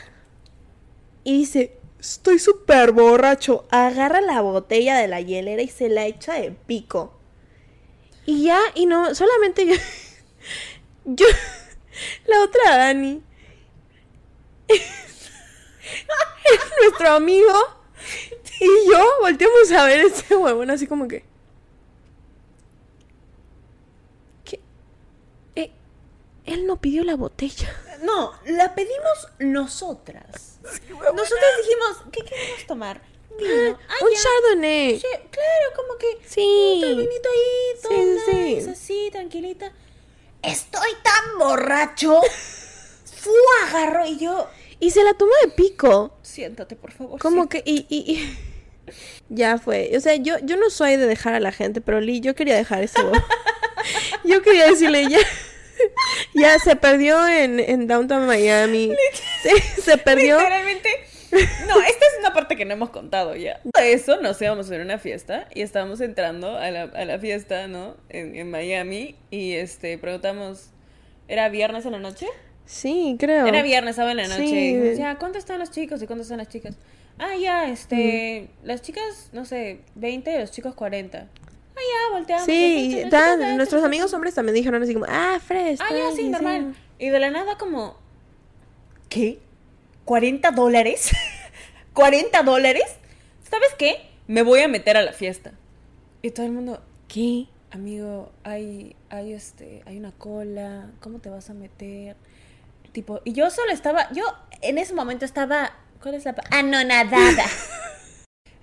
y 1.24 1.38
dice, 1.38 1.78
estoy 2.00 2.40
súper 2.40 2.92
borracho. 2.92 3.68
Agarra 3.70 4.20
la 4.20 4.42
botella 4.42 4.98
de 4.98 5.08
la 5.08 5.22
hielera 5.22 5.62
y 5.62 5.68
se 5.68 5.90
la 5.90 6.08
echa 6.08 6.34
de 6.34 6.50
pico. 6.50 7.14
Y 8.26 8.46
ya, 8.46 8.60
y 8.74 8.88
no, 8.88 9.14
solamente 9.14 9.68
yo. 9.68 9.76
Yo. 11.06 11.28
La 12.26 12.42
otra 12.42 12.78
Dani. 12.78 13.22
es 14.68 14.80
nuestro 16.82 17.12
amigo. 17.12 17.78
Y 18.60 18.90
yo 18.92 19.06
volteamos 19.22 19.72
a 19.72 19.86
ver 19.86 20.00
ese 20.02 20.36
huevón 20.36 20.70
así 20.72 20.88
como 20.88 21.08
que. 21.08 21.24
¿Qué? 24.46 24.60
Eh, 25.56 25.72
él 26.46 26.66
no 26.66 26.80
pidió 26.80 27.04
la 27.04 27.16
botella. 27.16 27.74
No, 28.04 28.32
la 28.46 28.74
pedimos 28.76 29.28
nosotras. 29.40 30.60
Nosotras 30.64 31.52
dijimos, 31.62 31.98
¿qué 32.12 32.22
queremos 32.24 32.66
tomar? 32.68 33.02
Vino. 33.38 33.78
Ah, 33.90 33.94
Un 34.04 34.12
ya. 34.12 34.20
chardonnay. 34.22 35.00
Sí, 35.00 35.08
claro, 35.32 35.76
como 35.76 35.98
que. 35.98 36.20
Sí. 36.28 36.82
Vinito 36.84 37.30
ahí, 37.30 37.82
todo 37.82 37.92
Sí, 37.92 38.20
sí, 38.26 38.32
nice, 38.36 38.62
sí. 38.64 38.70
así, 38.70 39.10
tranquilita. 39.12 39.72
Estoy 40.42 40.90
tan 41.04 41.38
borracho. 41.40 42.22
Fu, 43.22 43.32
agarró 43.68 44.06
y 44.06 44.18
yo. 44.18 44.48
Y 44.80 44.92
se 44.92 45.04
la 45.04 45.14
tomó 45.16 45.32
de 45.44 45.52
pico. 45.52 46.18
Siéntate, 46.22 46.76
por 46.76 46.92
favor. 46.92 47.20
Como 47.20 47.50
que, 47.50 47.62
y, 47.66 47.86
y, 47.90 48.14
y- 48.14 48.38
Ya 49.30 49.58
fue. 49.58 49.92
O 49.96 50.00
sea, 50.00 50.16
yo, 50.16 50.36
yo 50.44 50.56
no 50.58 50.70
soy 50.70 50.96
de 50.96 51.08
dejar 51.08 51.34
a 51.34 51.40
la 51.40 51.52
gente, 51.52 51.82
pero 51.82 52.00
Lee, 52.00 52.22
yo 52.22 52.36
quería 52.36 52.56
dejar 52.56 52.86
huevo. 52.96 53.12
yo 54.24 54.42
quería 54.42 54.68
decirle, 54.68 55.08
ya. 55.10 55.20
Ya 56.34 56.58
se 56.58 56.76
perdió 56.76 57.28
en, 57.28 57.60
en 57.60 57.86
Downtown 57.88 58.26
Miami. 58.26 58.96
Se, 59.44 59.82
se 59.82 59.98
perdió. 60.00 60.38
Literalmente. 60.38 60.90
No, 61.68 61.80
esta 61.82 62.06
es 62.06 62.20
una 62.20 62.34
parte 62.34 62.56
que 62.56 62.66
no 62.66 62.74
hemos 62.74 62.90
contado 62.90 63.36
ya. 63.36 63.60
Eso 63.80 64.20
nos 64.22 64.42
íbamos 64.42 64.72
a 64.72 64.76
ir 64.76 64.82
a 64.82 64.84
una 64.84 64.98
fiesta 64.98 65.48
y 65.54 65.62
estábamos 65.62 66.02
entrando 66.02 66.58
a 66.58 66.72
la, 66.72 66.84
a 66.84 67.06
la 67.06 67.20
fiesta, 67.20 67.68
¿no? 67.68 67.96
En, 68.10 68.36
en 68.36 68.50
Miami 68.50 69.16
y 69.30 69.54
este 69.54 69.98
preguntamos, 70.00 70.70
¿era 71.28 71.50
viernes 71.50 71.86
en 71.86 71.92
la 71.92 72.00
noche? 72.00 72.26
Sí, 72.68 73.16
creo. 73.20 73.48
Era 73.48 73.64
viernes, 73.64 73.96
sábado 73.96 74.12
en 74.12 74.18
la 74.18 74.28
noche. 74.28 74.48
Sí. 74.48 74.76
Y 74.94 74.98
ya, 74.98 75.18
¿cuántos 75.18 75.40
están 75.40 75.58
los 75.58 75.72
chicos 75.72 76.02
y 76.04 76.06
cuántos 76.06 76.26
están 76.28 76.38
las 76.38 76.50
chicas? 76.50 76.76
Ah, 77.18 77.36
ya, 77.36 77.68
este, 77.70 78.50
Mm. 78.64 78.68
las 78.68 78.82
chicas, 78.84 79.30
no 79.34 79.46
sé, 79.46 79.80
20 79.96 80.36
y 80.36 80.38
los 80.40 80.52
chicos 80.52 80.76
40. 80.76 81.28
Ah, 81.76 81.80
ya, 81.80 82.14
volteamos. 82.16 82.46
Sí, 82.46 82.90
las 82.90 82.94
chicas, 83.06 83.10
tan- 83.10 83.30
las 83.30 83.38
chicas, 83.40 83.56
nuestros 83.58 83.84
amigos 83.84 84.14
hombres 84.14 84.36
también 84.36 84.54
dijeron 84.56 84.84
así 84.84 84.94
como, 84.94 85.06
ah, 85.10 85.40
Fresh. 85.44 85.80
Ah, 85.82 85.88
ya, 85.90 85.96
tranqui, 85.98 86.16
sí, 86.18 86.30
normal. 86.30 86.76
Y 87.00 87.10
de 87.10 87.20
la 87.20 87.32
nada 87.32 87.58
como... 87.58 87.98
¿Qué? 89.10 89.40
¿40 90.06 90.52
dólares? 90.54 91.12
¿40 91.96 92.44
dólares? 92.44 92.84
¿Sabes 93.50 93.70
qué? 93.78 94.10
Me 94.28 94.42
voy 94.44 94.60
a 94.60 94.68
meter 94.68 94.98
a 94.98 95.02
la 95.02 95.14
fiesta. 95.14 95.54
Y 96.22 96.32
todo 96.32 96.46
el 96.46 96.52
mundo, 96.52 96.82
¿Qué? 97.08 97.46
amigo, 97.72 98.32
hay, 98.44 98.96
hay 99.10 99.32
este, 99.34 99.82
hay 99.86 99.98
una 99.98 100.12
cola, 100.12 100.92
¿cómo 101.00 101.20
te 101.20 101.30
vas 101.30 101.50
a 101.50 101.54
meter? 101.54 102.16
Tipo, 102.92 103.22
y 103.26 103.34
yo 103.34 103.50
solo 103.50 103.72
estaba, 103.72 104.12
yo 104.12 104.24
en 104.62 104.78
ese 104.78 104.94
momento 104.94 105.26
estaba, 105.26 105.74
¿cuál 106.02 106.16
es 106.16 106.26
la 106.26 106.34
pa- 106.36 106.44
Anonadada. 106.52 107.46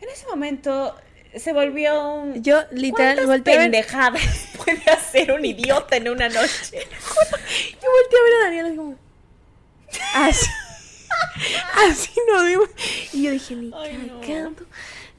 En 0.01 0.11
ese 0.11 0.27
momento 0.27 0.95
se 1.35 1.53
volvió 1.55 2.13
un... 2.15 2.43
Yo 2.43 2.61
literal 2.73 3.15
¿Cuántas 3.15 3.27
volteé 3.27 3.55
a 3.55 3.57
ver, 3.59 3.71
pendejadas 3.71 4.23
puede 4.65 4.83
hacer 4.91 5.33
un 5.33 5.43
idiota 5.45 5.97
en 5.97 6.11
una 6.11 6.29
noche? 6.29 6.47
yo 6.73 7.89
volteé 7.91 8.19
a 8.19 8.23
ver 8.23 8.33
a 8.35 8.45
Daniel 8.45 8.67
así 8.67 8.77
como, 8.77 8.97
así. 10.15 10.47
así 11.89 12.11
no 12.31 12.43
digo. 12.45 12.65
Y 13.15 13.23
yo 13.23 13.31
dije, 13.31 13.55
ni 13.57 13.71
Ay, 13.75 13.97
no. 14.13 14.21
cagando. 14.21 14.63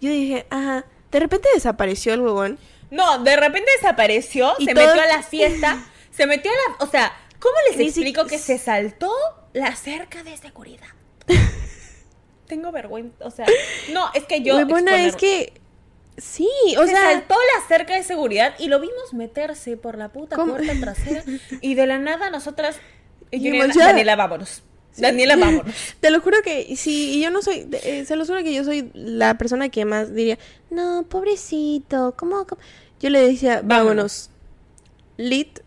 Yo 0.02 0.10
dije, 0.12 0.46
ajá. 0.52 0.86
De 1.12 1.20
repente 1.20 1.50
desapareció 1.56 2.14
el 2.14 2.22
huevón. 2.22 2.60
No, 2.92 3.24
de 3.24 3.36
repente 3.38 3.72
desapareció, 3.82 4.54
Y 4.60 4.66
se 4.66 4.74
todo- 4.76 4.86
metió 4.86 5.02
a 5.02 5.08
la 5.08 5.24
fiesta, 5.24 5.84
se 6.12 6.28
metió 6.28 6.52
a 6.52 6.54
la... 6.54 6.86
O 6.86 6.88
sea, 6.90 7.12
¿cómo 7.46 7.56
les 7.70 7.78
Ni 7.78 7.92
si- 7.92 8.02
explico 8.02 8.26
que 8.28 8.40
se 8.40 8.58
saltó 8.58 9.12
la 9.54 9.76
cerca 9.76 10.24
de 10.24 10.36
seguridad? 10.38 10.88
Tengo 12.48 12.72
vergüenza, 12.72 13.24
o 13.26 13.32
sea... 13.32 13.46
No, 13.94 14.10
es 14.14 14.24
que 14.26 14.42
yo... 14.42 14.56
Huevona, 14.56 15.04
es 15.04 15.16
exponer- 15.16 15.20
que. 15.20 15.54
Sí, 16.18 16.48
o 16.78 16.84
se 16.86 16.92
sea. 16.92 17.02
saltó 17.12 17.36
la 17.36 17.68
cerca 17.68 17.96
de 17.96 18.04
seguridad 18.04 18.56
y 18.58 18.68
lo 18.70 18.80
vimos 18.80 19.14
meterse 19.14 19.76
por 19.78 19.98
la 19.98 20.10
puta 20.14 20.36
¿Cómo? 20.38 20.54
puerta 20.56 20.74
trasera 20.80 21.24
y 21.62 21.76
de 21.76 21.88
la 21.88 22.00
nada 22.00 22.30
nosotras... 22.30 22.78
y 23.32 23.44
Daniela, 23.44 23.74
ya. 23.74 23.86
Daniela, 23.88 24.16
vámonos. 24.16 24.64
Daniela, 24.98 25.36
vámonos. 25.40 25.76
Te 26.00 26.10
lo 26.12 26.22
juro 26.22 26.38
que 26.42 26.74
sí, 26.78 27.16
y 27.18 27.22
yo 27.22 27.32
no 27.32 27.42
soy, 27.42 27.68
eh, 27.84 28.06
se 28.06 28.16
lo 28.16 28.26
juro 28.26 28.42
que 28.44 28.54
yo 28.54 28.64
soy 28.64 28.90
la 28.94 29.38
persona 29.38 29.68
que 29.70 29.84
más 29.86 30.14
diría, 30.16 30.40
no, 30.70 31.04
pobrecito, 31.10 32.14
¿cómo? 32.18 32.46
cómo?". 32.48 32.62
Yo 33.02 33.10
le 33.10 33.20
decía, 33.22 33.62
vámonos. 33.64 34.30
lit, 35.18 35.60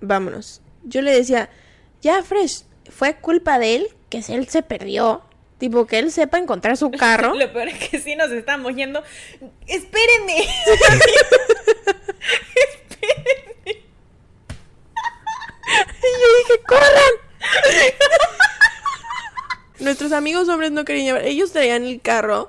vámonos. 0.00 0.60
Yo 0.88 1.02
le 1.02 1.12
decía, 1.12 1.50
ya, 2.00 2.22
Fresh, 2.22 2.62
fue 2.90 3.16
culpa 3.16 3.58
de 3.58 3.76
él 3.76 3.88
que 4.08 4.22
él 4.28 4.48
se 4.48 4.62
perdió. 4.62 5.22
Tipo, 5.58 5.86
que 5.86 5.98
él 5.98 6.12
sepa 6.12 6.38
encontrar 6.38 6.76
su 6.76 6.90
carro. 6.90 7.34
Lo 7.38 7.52
peor 7.52 7.68
es 7.68 7.88
que 7.88 7.98
sí 7.98 8.14
nos 8.16 8.30
estamos 8.30 8.74
yendo. 8.74 9.02
¡Espérenme! 9.66 10.46
Y 15.70 16.20
yo 16.22 16.38
dije, 16.38 16.62
¡corran! 16.66 17.14
Nuestros 19.80 20.12
amigos 20.12 20.48
hombres 20.48 20.72
no 20.72 20.84
querían 20.84 21.06
llevar. 21.06 21.24
Ellos 21.24 21.52
traían 21.52 21.84
el 21.84 22.00
carro 22.00 22.48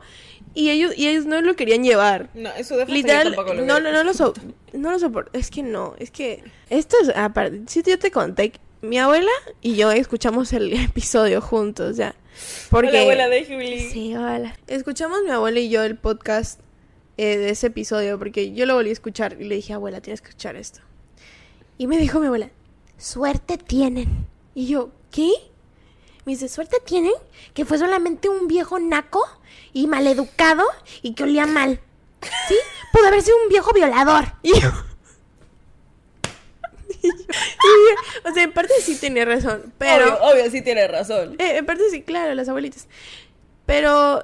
y 0.54 0.70
ellos, 0.70 0.94
y 0.98 1.08
ellos 1.08 1.26
no 1.26 1.42
lo 1.42 1.56
querían 1.56 1.84
llevar. 1.84 2.30
No, 2.34 2.50
defensa 2.50 2.76
yo 2.76 2.86
Literal, 2.94 3.24
tampoco 3.36 3.54
lo 3.54 3.66
no, 3.66 3.80
no, 3.80 3.92
no 3.92 4.04
lo, 4.04 4.14
so- 4.14 4.34
no 4.74 4.92
lo 4.92 5.00
soporto. 5.00 5.32
Es 5.38 5.50
que 5.50 5.64
no, 5.64 5.96
es 6.00 6.12
que 6.12 6.44
esto 6.70 6.98
es, 7.02 7.10
aparte, 7.16 7.62
sí, 7.68 7.82
yo 7.86 7.98
te 8.00 8.12
conté, 8.12 8.54
mi 8.82 8.98
abuela 8.98 9.32
y 9.62 9.76
yo 9.76 9.92
escuchamos 9.92 10.52
el 10.54 10.74
episodio 10.86 11.42
juntos 11.42 11.98
ya. 11.98 12.16
Porque, 12.70 12.90
Hola, 12.90 13.02
abuela 13.02 13.30
de 13.30 13.46
Julie. 13.46 13.90
Sí, 13.92 14.16
hola. 14.16 14.58
Escuchamos 14.68 15.20
mi 15.26 15.32
abuela 15.32 15.60
y 15.60 15.70
yo 15.70 15.84
el 15.84 15.98
podcast 15.98 16.62
eh, 17.18 17.38
de 17.38 17.50
ese 17.50 17.68
episodio 17.68 18.18
porque 18.18 18.54
yo 18.54 18.66
lo 18.66 18.76
volví 18.76 18.90
a 18.90 18.94
escuchar 18.94 19.36
y 19.40 19.44
le 19.44 19.56
dije, 19.56 19.74
abuela, 19.74 20.00
tienes 20.02 20.22
que 20.22 20.30
escuchar 20.30 20.56
esto. 20.56 20.80
Y 21.78 21.88
me 21.88 21.98
dijo 21.98 22.20
mi 22.20 22.28
abuela, 22.28 22.50
suerte 22.98 23.58
tienen. 23.58 24.26
Y 24.56 24.68
yo, 24.68 24.92
¿qué? 25.12 25.30
Me 26.30 26.36
dice, 26.36 26.48
suerte 26.48 26.78
tienen 26.86 27.14
que 27.56 27.66
fue 27.66 27.80
solamente 27.80 28.30
un 28.30 28.48
viejo 28.48 28.78
naco 28.78 29.28
y 29.74 29.88
maleducado 29.88 30.64
y 31.02 31.16
que 31.16 31.24
olía 31.24 31.48
mal. 31.48 31.80
¿Sí? 32.48 32.54
Pudo 32.94 33.08
haber 33.08 33.24
sido 33.24 33.36
un 33.42 33.50
viejo 33.50 33.74
violador. 33.74 34.26
Y 34.44 34.52
yo... 34.62 34.70
o 38.30 38.32
sea, 38.32 38.44
en 38.44 38.54
parte 38.54 38.76
sí 38.80 38.96
tenía 38.98 39.26
razón, 39.26 39.74
pero... 39.80 40.06
Obvio, 40.06 40.22
obvio, 40.22 40.52
sí 40.52 40.62
tiene 40.62 40.88
razón. 40.88 41.36
Eh, 41.40 41.58
en 41.58 41.66
parte 41.66 41.90
sí, 41.90 42.04
claro, 42.04 42.36
las 42.36 42.48
abuelitas. 42.48 42.88
Pero 43.66 44.22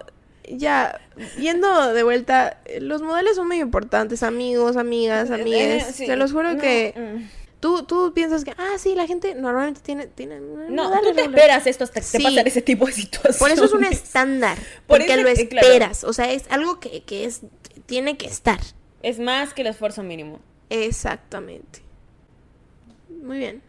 ya, 0.48 1.02
yendo 1.40 1.92
de 1.92 2.04
vuelta, 2.04 2.60
eh, 2.66 2.82
los 2.82 3.02
modales 3.02 3.36
son 3.36 3.48
muy 3.48 3.60
importantes, 3.62 4.22
amigos, 4.22 4.78
amigas, 4.78 5.32
amigas. 5.32 5.90
Eh, 5.90 5.92
sí. 5.92 6.06
Te 6.06 6.18
los 6.18 6.34
juro 6.34 6.54
No, 6.54 6.62
que 6.62 6.94
mm. 6.96 7.45
Tú, 7.66 7.82
tú 7.82 8.14
piensas 8.14 8.44
que, 8.44 8.52
ah, 8.52 8.78
sí, 8.78 8.94
la 8.94 9.08
gente 9.08 9.34
normalmente 9.34 9.82
tiene... 9.82 10.06
tiene 10.06 10.40
No, 10.40 10.84
modales 10.84 11.10
tú 11.10 11.16
te 11.16 11.22
esperas 11.24 11.66
esto 11.66 11.84
hasta 11.84 12.00
que 12.00 12.06
te 12.06 12.20
pasan 12.20 12.46
ese 12.46 12.62
tipo 12.62 12.86
de 12.86 12.92
situaciones. 12.92 13.38
Por 13.38 13.50
eso 13.50 13.66
es 13.66 13.74
un 13.74 13.84
estándar, 13.86 14.56
Por 14.86 15.00
porque 15.00 15.06
eso 15.06 15.24
lo 15.24 15.34
claro. 15.50 15.68
esperas, 15.68 16.04
o 16.04 16.14
sea, 16.14 16.32
es 16.32 16.44
algo 16.52 16.80
que, 16.80 17.02
que 17.02 17.26
es 17.26 17.42
tiene 17.88 18.18
que 18.18 18.28
estar. 18.28 18.60
Es 19.02 19.18
más 19.18 19.56
que 19.56 19.64
el 19.64 19.68
esfuerzo 19.70 20.04
mínimo. 20.04 20.42
Exactamente. 20.70 21.82
Muy 23.24 23.40
bien. 23.40 23.64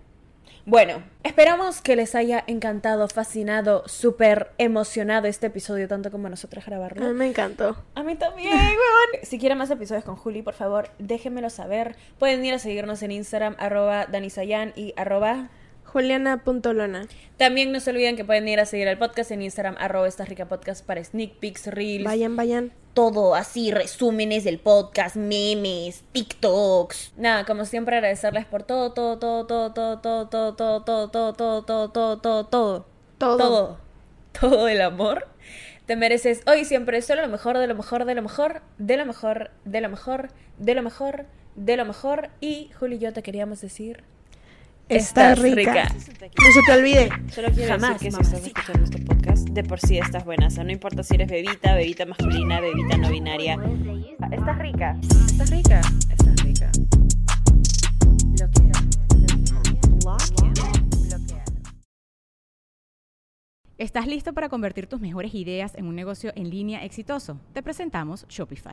Bueno, 0.68 1.00
esperamos 1.22 1.81
que 1.81 1.94
les 1.94 2.16
haya 2.16 2.42
encantado, 2.48 3.07
fascinado, 3.07 3.85
súper 3.87 4.50
emocionado 4.59 5.29
este 5.29 5.46
episodio, 5.46 5.87
tanto 5.87 6.11
como 6.11 6.26
a 6.26 6.31
nosotros 6.31 6.64
A 6.66 6.70
grabarlo. 6.70 7.07
mí 7.07 7.14
me 7.14 7.29
encantó. 7.29 7.76
A 7.94 8.02
mí 8.02 8.16
también, 8.16 8.52
weón. 8.52 9.22
Si 9.22 9.38
quieren 9.38 9.59
más 9.59 9.70
episodios 9.70 10.02
con 10.05 10.16
Juli, 10.16 10.42
por 10.42 10.55
favor, 10.55 10.90
déjenmelo 10.98 11.50
saber. 11.50 11.94
Pueden 12.18 12.44
ir 12.44 12.52
a 12.55 12.59
seguirnos 12.59 13.00
en 13.05 13.12
Instagram, 13.12 13.55
arroba 13.59 14.07
danisayan 14.07 14.72
y 14.74 14.92
arroba... 14.96 15.48
Juliana.lona. 15.96 17.09
También 17.38 17.72
no 17.72 17.80
se 17.80 17.88
olviden 17.88 18.16
que 18.16 18.24
pueden 18.26 18.46
ir 18.48 18.61
a 18.61 18.66
seguir 18.66 18.87
al 18.87 18.98
podcast 18.98 19.30
en 19.30 19.40
Instagram, 19.40 19.76
arroba 19.78 20.06
esta 20.06 20.26
rica 20.26 20.46
podcast 20.46 20.85
para 20.85 21.02
sneak 21.02 21.37
peeks, 21.37 21.68
reels, 21.68 22.04
Vayan, 22.04 22.37
vayan. 22.37 22.72
Todo 22.92 23.35
así, 23.35 23.70
resúmenes 23.70 24.44
del 24.44 24.59
podcast, 24.59 25.16
memes, 25.16 26.04
TikToks. 26.12 27.14
Nada, 27.16 27.46
como 27.46 27.64
siempre 27.64 27.96
agradecerles 27.96 28.44
por 28.44 28.62
todo, 28.62 28.92
todo, 28.92 29.18
todo, 29.18 29.46
todo, 29.46 29.72
todo, 29.72 30.28
todo, 30.28 30.28
todo, 30.28 30.54
todo, 30.54 30.82
todo, 30.82 31.11
todo, 31.12 31.32
todo, 31.32 31.62
todo, 31.64 32.20
todo, 32.20 32.20
todo, 32.20 32.44
todo, 32.44 32.87
Todo. 33.16 33.78
todo, 34.38 34.68
el 34.68 34.82
amor. 34.82 35.28
Te 35.87 35.96
mereces 35.96 36.42
hoy 36.46 36.66
siempre 36.66 37.00
solo 37.00 37.22
lo 37.22 37.28
mejor, 37.28 37.56
de 37.56 37.68
lo 37.68 37.74
mejor, 37.74 38.04
de 38.04 38.14
lo 38.14 38.20
mejor, 38.20 38.61
de 38.76 38.96
lo 38.98 39.06
mejor, 39.06 39.50
de 39.64 39.80
lo 39.80 39.88
mejor, 39.88 40.28
de 40.59 40.74
lo 40.74 40.82
mejor, 40.82 41.24
de 41.54 41.76
lo 41.78 41.87
mejor. 41.87 42.28
Y 42.42 42.70
Juli 42.78 42.96
y 42.96 42.98
yo 42.98 43.14
te 43.14 43.22
queríamos 43.22 43.62
decir, 43.62 44.04
estás 44.88 45.38
rica. 45.38 45.88
No 45.92 46.53
se 46.53 46.61
te 46.66 46.72
olvide. 46.72 47.09
Solo 47.31 47.49
quiero 47.51 47.72
Jamás, 47.72 48.01
decir 48.01 48.11
que 48.11 48.16
si 48.16 48.22
estás 48.22 48.46
escuchando 48.46 48.85
este 48.85 48.99
podcast, 49.03 49.49
de 49.49 49.64
por 49.64 49.81
sí 49.81 49.99
estás 49.99 50.25
buena. 50.25 50.46
O 50.46 50.51
sea, 50.51 50.64
no 50.64 50.72
importa 50.72 51.03
si 51.03 51.14
eres 51.14 51.29
bebita, 51.29 51.75
bebita 51.75 52.07
masculina, 52.07 52.61
bebita 52.61 52.96
no 52.96 53.11
binaria. 53.11 53.59
estás 54.31 54.59
rica, 54.59 54.96
estás 55.03 55.51
rica, 55.51 55.81
estás 56.11 56.42
rica. 56.44 56.70
¿Estás 63.79 64.07
listo 64.07 64.33
para 64.33 64.49
convertir 64.49 64.87
tus 64.87 65.01
mejores 65.01 65.35
ideas 65.35 65.75
en 65.75 65.87
un 65.87 65.94
negocio 65.94 66.33
en 66.35 66.49
línea 66.49 66.83
exitoso? 66.85 67.38
Te 67.53 67.62
presentamos 67.62 68.27
Shopify. 68.29 68.72